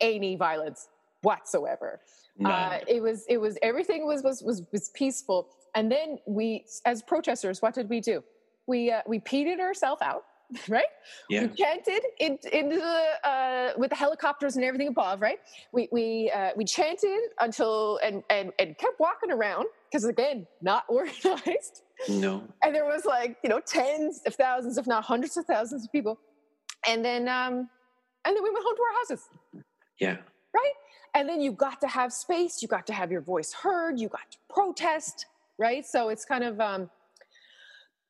[0.00, 0.88] any violence
[1.22, 2.00] whatsoever
[2.38, 2.50] None.
[2.52, 7.02] uh, it was it was everything was was was was peaceful and then we as
[7.02, 8.22] protesters what did we do
[8.66, 10.24] we uh, we peated ourselves out
[10.68, 10.84] right
[11.28, 15.38] yeah, we chanted in, into the uh, with the helicopters and everything above, right?
[15.72, 20.84] We we uh, we chanted until and and and kept walking around because again, not
[20.88, 21.82] organized.
[22.08, 25.84] No, And there was like you know tens of thousands, if not hundreds of thousands
[25.84, 26.18] of people.
[26.86, 27.68] And then um,
[28.24, 29.28] and then we went home to our houses,
[30.00, 30.16] yeah,
[30.54, 30.72] right?
[31.14, 34.08] And then you got to have space, you got to have your voice heard, you
[34.08, 35.26] got to protest,
[35.58, 35.86] right?
[35.86, 36.90] So it's kind of um,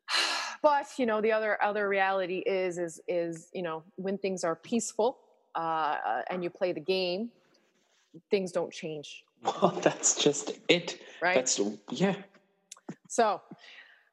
[0.63, 4.57] but you know the other other reality is is is you know when things are
[4.57, 5.19] peaceful
[5.55, 7.31] uh, uh, and you play the game
[8.31, 11.01] things don't change Well, that's just it.
[11.23, 11.35] right?
[11.35, 11.61] That's
[11.91, 12.15] yeah.
[13.09, 13.41] So,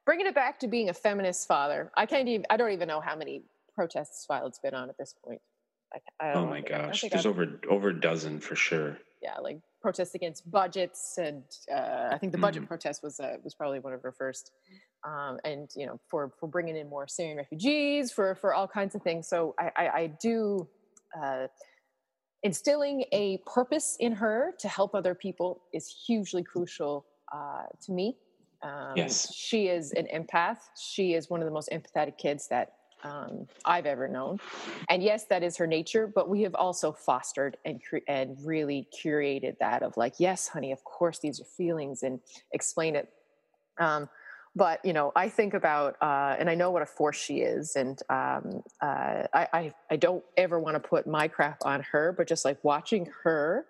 [0.06, 2.46] bringing it back to being a feminist father, I can't even.
[2.50, 3.44] I don't even know how many
[3.76, 5.42] protests Violet's been on at this point.
[5.94, 8.98] Like, I don't Oh my gosh, there's I've- over over a dozen for sure.
[9.22, 12.68] yeah, like protests against budgets, and uh, I think the budget Mhm.
[12.68, 14.52] protest was uh, was probably one of her first.
[15.04, 18.94] Um, and you know, for for bringing in more Syrian refugees, for for all kinds
[18.96, 19.28] of things.
[19.28, 20.68] So I I, I do.
[21.22, 21.48] Uh,
[22.44, 28.18] instilling a purpose in her to help other people is hugely crucial uh, to me.
[28.64, 29.34] Um, Yes.
[29.34, 30.58] She is an empath.
[30.78, 34.40] She is one of the most empathetic kids that um, I've ever known.
[34.90, 38.88] And yes, that is her nature, but we have also fostered and, cre- and really
[39.04, 42.20] curated that of like, yes, honey, of course these are feelings and
[42.52, 43.10] explain it.
[43.80, 44.10] Um,
[44.56, 47.76] but you know, I think about, uh, and I know what a force she is,
[47.78, 52.14] and um, uh, I, I, I don't ever want to put my crap on her,
[52.16, 53.66] but just like watching her,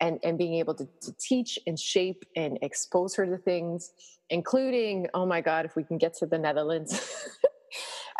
[0.00, 3.92] and and being able to, to teach and shape and expose her to things,
[4.30, 7.28] including, oh my God, if we can get to the Netherlands.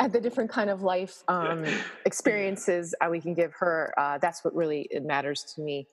[0.01, 1.65] at the different kind of life um,
[2.07, 5.87] experiences uh, we can give her, uh, that's what really matters to me.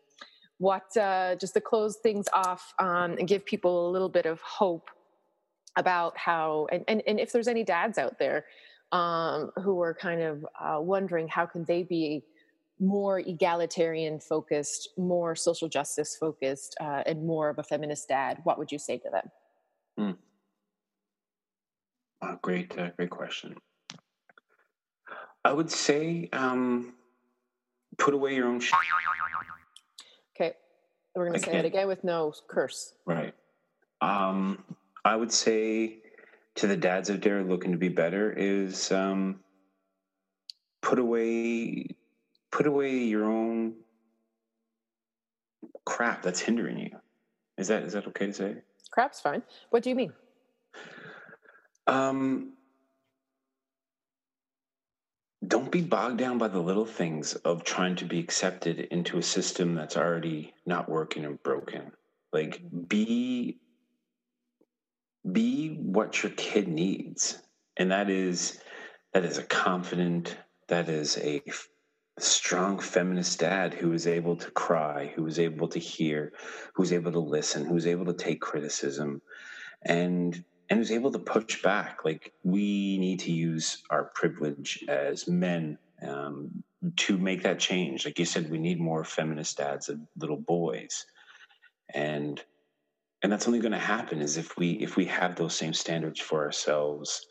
[0.57, 4.39] What uh, just to close things off um, and give people a little bit of
[4.41, 4.89] hope
[5.75, 8.45] about how and, and, and if there's any dads out there
[8.93, 12.23] um, who are kind of uh, wondering how can they be
[12.79, 18.57] more egalitarian focused more social justice focused uh, and more of a feminist dad what
[18.57, 20.17] would you say to them
[22.21, 23.55] Oh, great, uh, great question.
[25.43, 26.93] I would say, um,
[27.99, 28.73] put away your own shit.
[30.35, 30.53] okay
[31.15, 31.65] we're going to say it Again.
[31.65, 33.33] again with no curse Right.
[34.01, 34.63] Um,
[35.03, 35.99] I would say
[36.55, 39.39] to the dads out there looking to be better is um,
[40.81, 41.87] put away,
[42.55, 43.75] put away your own
[45.85, 46.91] crap that's hindering you.
[47.57, 48.55] Is that is that okay to say?
[48.91, 50.13] crap's fine what do you mean
[51.87, 52.53] Um,
[55.47, 59.21] don't be bogged down by the little things of trying to be accepted into a
[59.21, 61.91] system that's already not working and broken.
[62.33, 63.59] Like be
[65.31, 67.39] be what your kid needs,
[67.77, 68.59] and that is
[69.13, 70.37] that is a confident,
[70.67, 71.41] that is a
[72.19, 76.33] strong feminist dad who is able to cry, who is able to hear,
[76.73, 79.21] who's able to listen, who's able to take criticism,
[79.83, 81.99] and and who's able to push back.
[82.05, 86.63] Like we need to use our privilege as men um,
[86.97, 88.05] to make that change.
[88.05, 91.05] Like you said, we need more feminist dads of little boys,
[91.93, 92.41] and
[93.21, 96.19] and that's only going to happen is if we if we have those same standards
[96.19, 97.25] for ourselves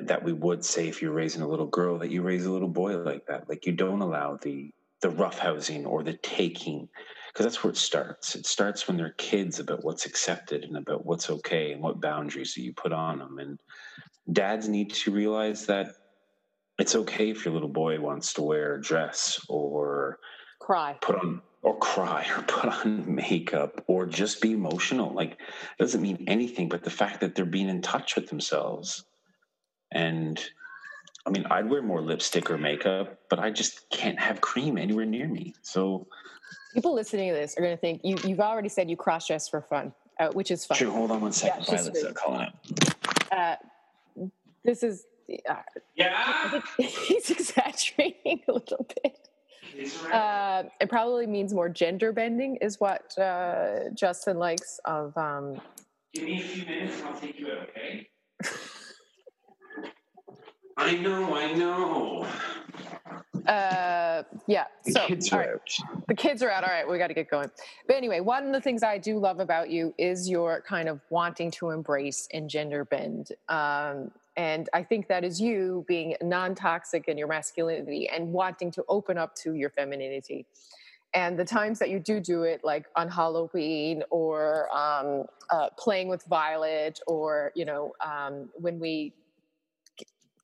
[0.00, 2.68] that we would say if you're raising a little girl that you raise a little
[2.68, 3.48] boy like that.
[3.48, 4.70] Like you don't allow the
[5.00, 6.88] the roughhousing or the taking
[7.28, 8.34] because that's where it starts.
[8.34, 12.54] It starts when they're kids about what's accepted and about what's okay and what boundaries
[12.54, 13.58] that you put on them and
[14.32, 15.88] dads need to realize that
[16.78, 20.18] it's okay if your little boy wants to wear a dress or
[20.60, 20.96] cry.
[21.00, 25.12] put on or cry or put on makeup or just be emotional.
[25.12, 25.38] Like it
[25.78, 29.04] doesn't mean anything but the fact that they're being in touch with themselves
[29.94, 30.44] and
[31.26, 35.06] i mean i'd wear more lipstick or makeup but i just can't have cream anywhere
[35.06, 35.54] near me.
[35.62, 36.06] So
[36.74, 39.48] people listening to this are going to think you, you've already said you cross dress
[39.48, 41.64] for fun uh, which is fun sure hold on one second.
[41.64, 42.10] Yeah, just Violet's wait.
[42.10, 43.56] uh, calling out uh,
[44.64, 45.06] this is
[45.48, 45.54] uh,
[45.94, 46.60] yeah.
[46.78, 49.18] he's exaggerating a little bit.
[50.12, 55.60] Uh, it probably means more gender bending is what uh, justin likes of um,
[56.12, 58.08] give me a few minutes and i'll take you out okay
[60.76, 62.26] i know i know
[63.46, 65.48] uh, yeah the so kids are right.
[65.50, 66.64] out the kids are out.
[66.64, 67.50] All right, we got to get going.
[67.86, 71.00] But anyway, one of the things I do love about you is your kind of
[71.10, 73.30] wanting to embrace and gender bend.
[73.48, 78.70] Um, and I think that is you being non toxic in your masculinity and wanting
[78.72, 80.46] to open up to your femininity.
[81.14, 86.08] And the times that you do do it, like on Halloween or um, uh, playing
[86.08, 89.12] with Violet, or, you know, um, when we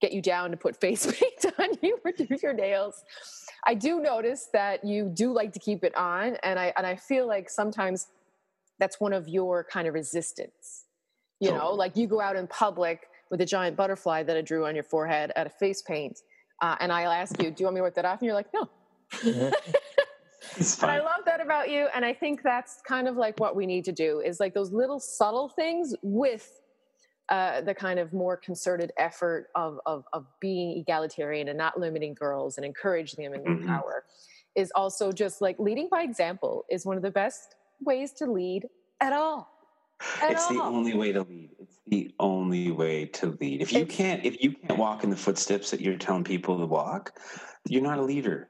[0.00, 3.04] get you down to put face paint on you or do your nails.
[3.66, 6.96] I do notice that you do like to keep it on, and I and I
[6.96, 8.08] feel like sometimes
[8.78, 10.86] that's one of your kind of resistance.
[11.40, 14.66] You know, like you go out in public with a giant butterfly that I drew
[14.66, 16.20] on your forehead at a face paint,
[16.60, 18.34] uh, and I'll ask you, "Do you want me to wipe that off?" And you're
[18.34, 18.68] like, "No."
[20.56, 23.56] it's And I love that about you, and I think that's kind of like what
[23.56, 26.59] we need to do is like those little subtle things with
[27.30, 32.12] uh, the kind of more concerted effort of, of of being egalitarian and not limiting
[32.14, 33.66] girls and encouraging them in their Mhm.
[33.66, 34.04] power
[34.56, 37.54] is also just like leading by example is one of the best
[37.84, 38.68] ways to lead
[39.00, 39.48] at all.
[40.20, 40.54] At it's all.
[40.54, 41.50] the only way to lead.
[41.60, 43.62] It's the only way to lead.
[43.62, 46.58] If you It's- can't, if you can't walk in the footsteps that you're telling people
[46.58, 47.18] to walk,
[47.68, 48.48] you're not a leader.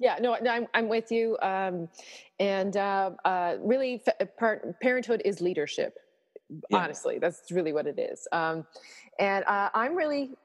[0.00, 1.38] Yeah, no, no I'm, I'm with you.
[1.40, 1.88] Um,
[2.40, 5.96] and uh, uh, really, f- part, parenthood is leadership.
[6.70, 6.78] Yeah.
[6.78, 8.26] Honestly, that's really what it is.
[8.32, 8.66] Um,
[9.18, 10.36] and uh, I'm really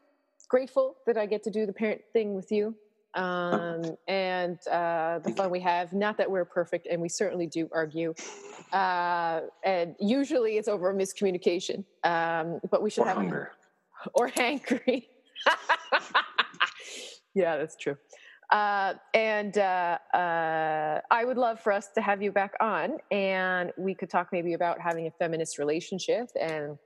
[0.49, 2.75] grateful that I get to do the parent thing with you.
[3.15, 5.93] Um, and uh, the Thank fun we have.
[5.93, 8.13] Not that we're perfect, and we certainly do argue.
[8.71, 11.85] Uh, and usually it's over miscommunication.
[12.03, 13.51] Um, but we should Or have hunger.
[14.15, 15.05] or hangry.
[17.35, 17.97] yeah, that's true.
[18.53, 23.71] Uh, and uh, uh, I would love for us to have you back on, and
[23.79, 26.77] we could talk maybe about having a feminist relationship and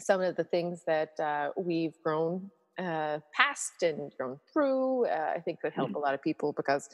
[0.00, 5.06] some of the things that uh, we've grown uh, past and grown through.
[5.06, 6.88] Uh, I think could help a lot of people because,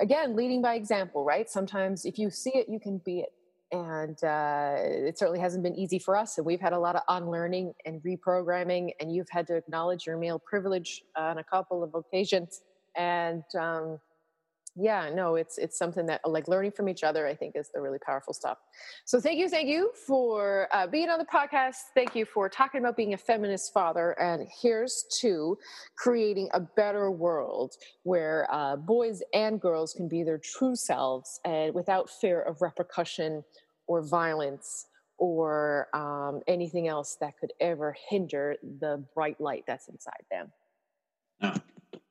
[0.00, 1.48] again, leading by example, right?
[1.48, 3.32] Sometimes if you see it, you can be it
[3.72, 6.38] and uh, it certainly hasn't been easy for us.
[6.38, 10.16] And we've had a lot of unlearning and reprogramming, and you've had to acknowledge your
[10.16, 12.62] male privilege on a couple of occasions.
[12.96, 13.98] And um,
[14.76, 17.26] yeah, no, it's it's something that like learning from each other.
[17.26, 18.58] I think is the really powerful stuff.
[19.04, 21.76] So thank you, thank you for uh, being on the podcast.
[21.94, 24.12] Thank you for talking about being a feminist father.
[24.20, 25.58] And here's to
[25.96, 27.74] creating a better world
[28.04, 33.44] where uh, boys and girls can be their true selves and without fear of repercussion
[33.88, 34.86] or violence
[35.18, 41.60] or um, anything else that could ever hinder the bright light that's inside them.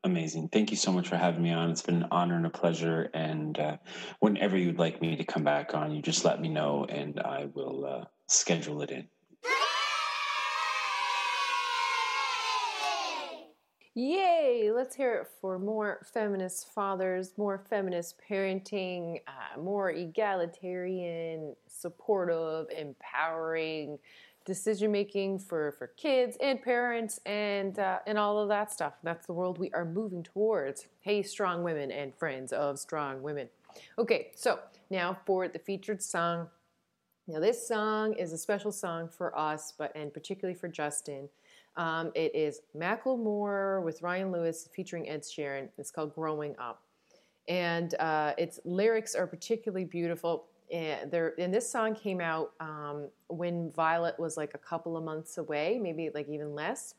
[0.04, 0.50] Amazing.
[0.50, 1.70] Thank you so much for having me on.
[1.70, 3.10] It's been an honor and a pleasure.
[3.14, 3.78] And uh,
[4.20, 7.50] whenever you'd like me to come back on, you just let me know and I
[7.54, 9.08] will uh, schedule it in.
[13.96, 14.72] Yay!
[14.74, 24.00] Let's hear it for more feminist fathers, more feminist parenting, uh, more egalitarian, supportive, empowering
[24.50, 28.94] decision making for, for kids and parents and uh, and all of that stuff.
[29.04, 30.88] That's the world we are moving towards.
[31.02, 33.48] Hey, strong women and friends of strong women.
[34.00, 36.48] Okay, so now for the featured song.
[37.28, 41.30] Now this song is a special song for us, but and particularly for Justin.
[41.76, 45.70] Um, it is Macklemore with Ryan Lewis featuring Ed Sheeran.
[45.78, 46.82] It's called Growing Up.
[47.48, 50.46] And uh, its lyrics are particularly beautiful.
[50.72, 55.04] And, there, and this song came out um, when Violet was like a couple of
[55.04, 56.96] months away, maybe like even less.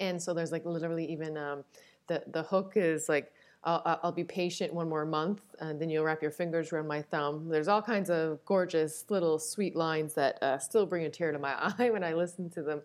[0.00, 1.64] And so there's like literally even um,
[2.06, 3.32] the, the hook is like,
[3.62, 7.02] I'll, I'll be patient one more month, and then you'll wrap your fingers around my
[7.02, 7.48] thumb.
[7.48, 11.38] There's all kinds of gorgeous little sweet lines that uh, still bring a tear to
[11.38, 12.82] my eye when I listen to them.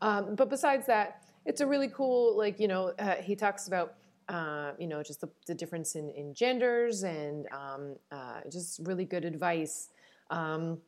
[0.00, 3.94] Um, but besides that, it's a really cool, like, you know, uh, he talks about,
[4.28, 9.04] uh, you know, just the, the difference in, in genders and um, uh, just really
[9.04, 9.88] good advice
[10.30, 10.78] um,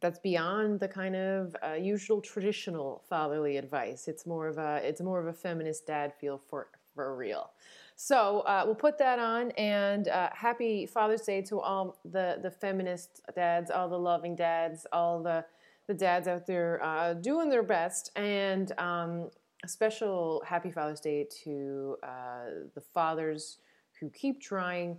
[0.00, 4.08] that's beyond the kind of uh, usual traditional fatherly advice.
[4.08, 7.50] It's more of a, it's more of a feminist dad feel for, for real.
[8.02, 12.50] So uh, we'll put that on, and uh, happy Father's Day to all the the
[12.50, 15.44] feminist dads, all the loving dads, all the
[15.86, 19.28] the dads out there uh, doing their best, and um,
[19.64, 22.44] a special happy Father's Day to uh,
[22.74, 23.58] the fathers
[23.98, 24.96] who keep trying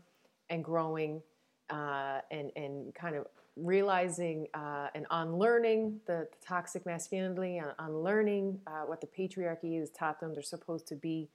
[0.50, 1.22] and growing
[1.70, 3.26] uh, and and kind of
[3.58, 9.90] realizing uh, and unlearning the, the toxic masculinity, and unlearning uh, what the patriarchy has
[9.92, 11.30] taught them they're supposed to be.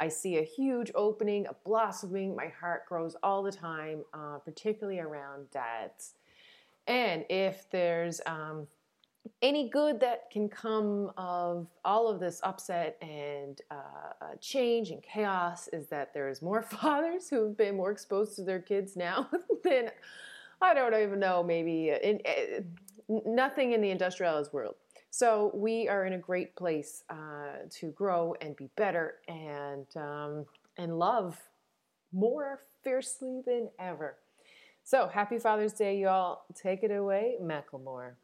[0.00, 2.34] I see a huge opening, a blossoming.
[2.34, 6.14] My heart grows all the time, uh, particularly around dads.
[6.86, 8.66] And if there's um,
[9.40, 13.74] any good that can come of all of this upset and uh,
[14.20, 18.60] uh, change and chaos is that there's more fathers who've been more exposed to their
[18.60, 19.28] kids now
[19.64, 19.90] than
[20.60, 22.72] I don't even know, maybe in, in,
[23.08, 24.76] nothing in the industrialized world.
[25.10, 30.46] So we are in a great place uh, to grow and be better and um,
[30.78, 31.38] and love
[32.12, 34.16] more fiercely than ever.
[34.84, 36.44] So happy Father's Day, y'all!
[36.54, 38.14] Take it away, Macklemore.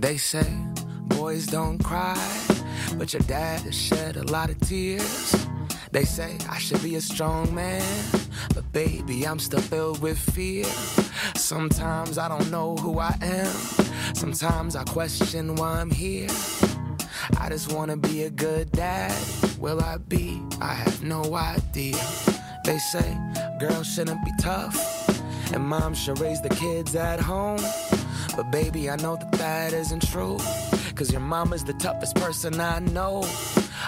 [0.00, 0.50] They say
[1.08, 2.16] boys don't cry,
[2.94, 5.46] but your dad has shed a lot of tears.
[5.92, 7.84] They say I should be a strong man,
[8.54, 10.64] but baby, I'm still filled with fear.
[11.34, 13.54] Sometimes I don't know who I am,
[14.14, 16.30] sometimes I question why I'm here.
[17.38, 19.14] I just wanna be a good dad.
[19.58, 20.40] Will I be?
[20.62, 22.02] I have no idea.
[22.64, 23.18] They say
[23.60, 24.78] girls shouldn't be tough,
[25.52, 27.60] and mom should raise the kids at home.
[28.40, 30.38] But baby, I know that that isn't true.
[30.94, 33.22] Cause your mama's the toughest person I know.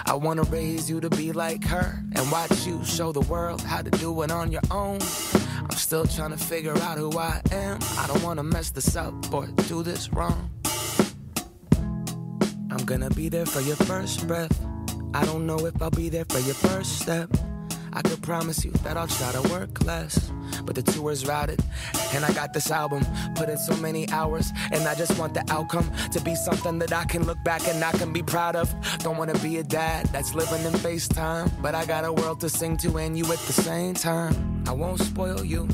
[0.05, 3.81] I wanna raise you to be like her and watch you show the world how
[3.81, 4.99] to do it on your own.
[5.59, 7.79] I'm still trying to figure out who I am.
[7.97, 10.51] I don't wanna mess this up or do this wrong.
[12.69, 14.55] I'm gonna be there for your first breath.
[15.15, 17.27] I don't know if I'll be there for your first step.
[17.95, 20.31] I could promise you that I'll try to work less.
[20.65, 21.63] But the tour's routed,
[22.13, 25.45] and I got this album, put in so many hours, and I just want the
[25.49, 28.73] outcome to be something that I can look back and I can be proud of.
[28.99, 32.49] Don't wanna be a dad that's living in FaceTime, but I got a world to
[32.49, 34.63] sing to and you at the same time.
[34.67, 35.67] I won't spoil you,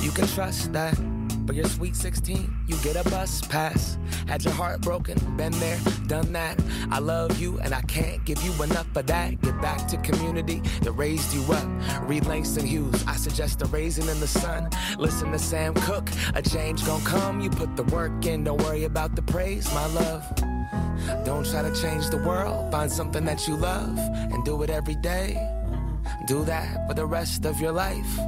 [0.00, 1.15] you can trust that.
[1.46, 3.98] But you're sweet 16, you get a bus pass.
[4.26, 5.78] Had your heart broken, been there,
[6.08, 6.58] done that.
[6.90, 9.40] I love you and I can't give you enough of that.
[9.40, 11.68] Get back to community that raised you up.
[12.08, 14.70] Read Langston Hughes, I suggest a raisin in the sun.
[14.98, 17.40] Listen to Sam Cooke, a change gon' come.
[17.40, 20.24] You put the work in, don't worry about the praise, my love.
[21.24, 24.96] Don't try to change the world, find something that you love and do it every
[24.96, 25.36] day.
[26.26, 28.18] Do that for the rest of your life,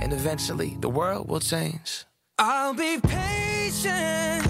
[0.00, 2.06] and eventually the world will change.
[2.40, 4.46] I'll be patient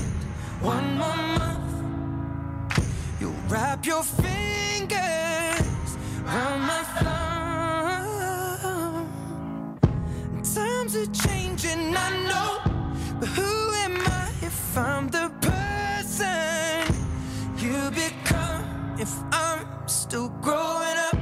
[0.61, 1.82] one more month.
[3.18, 4.99] You wrap your fingers
[6.22, 8.18] around my thumb.
[10.55, 12.61] Times are changing, I know,
[13.20, 16.95] but who am I if I'm the person
[17.57, 18.64] you become?
[18.99, 21.18] If I'm still growing up.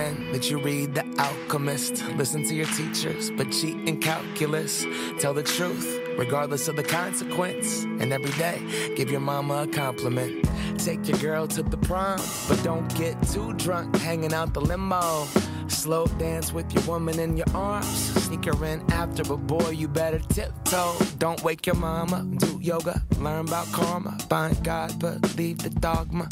[0.00, 2.04] Recommend that you read The Alchemist.
[2.16, 4.84] Listen to your teachers, but cheat in calculus.
[5.18, 7.84] Tell the truth, regardless of the consequence.
[7.84, 8.60] And every day,
[8.96, 10.48] give your mama a compliment.
[10.78, 15.26] Take your girl to the prom, but don't get too drunk hanging out the limo.
[15.68, 17.86] Slow dance with your woman in your arms.
[18.24, 20.96] Sneak her in after, but boy, you better tiptoe.
[21.18, 22.24] Don't wake your mama.
[22.38, 24.18] Do yoga, learn about karma.
[24.28, 26.28] Find God, but leave the dogma.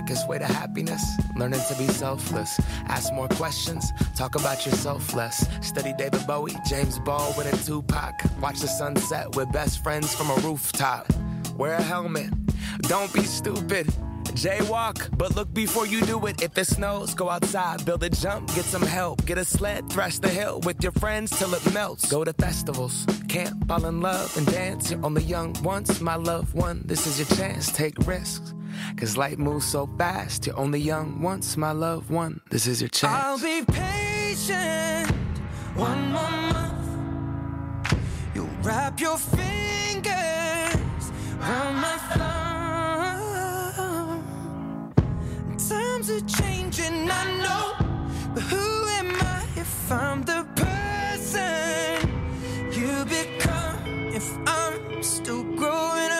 [0.00, 1.04] Quickest way to happiness,
[1.36, 2.58] learning to be selfless.
[2.86, 5.46] Ask more questions, talk about yourself less.
[5.60, 8.14] Study David Bowie, James Baldwin a Tupac.
[8.40, 11.06] Watch the sunset with best friends from a rooftop.
[11.58, 12.30] Wear a helmet,
[12.78, 13.88] don't be stupid.
[14.32, 16.40] Jaywalk, but look before you do it.
[16.40, 19.26] If it snows, go outside, build a jump, get some help.
[19.26, 22.10] Get a sled, thrash the hill with your friends till it melts.
[22.10, 24.90] Go to festivals, camp, fall in love, and dance.
[24.90, 26.84] You're only young once, my loved one.
[26.86, 28.54] This is your chance, take risks.
[28.96, 32.10] Cause life moves so fast, you're only young once, my love.
[32.10, 32.40] one.
[32.50, 33.24] This is your chance.
[33.24, 35.10] I'll be patient
[35.74, 36.88] one more month.
[38.34, 40.14] You wrap your fingers
[41.40, 42.40] around my thumb.
[45.68, 47.74] Times are changing, I know.
[48.34, 52.10] But who am I if I'm the person
[52.72, 53.78] you become?
[54.12, 56.19] If I'm still growing up.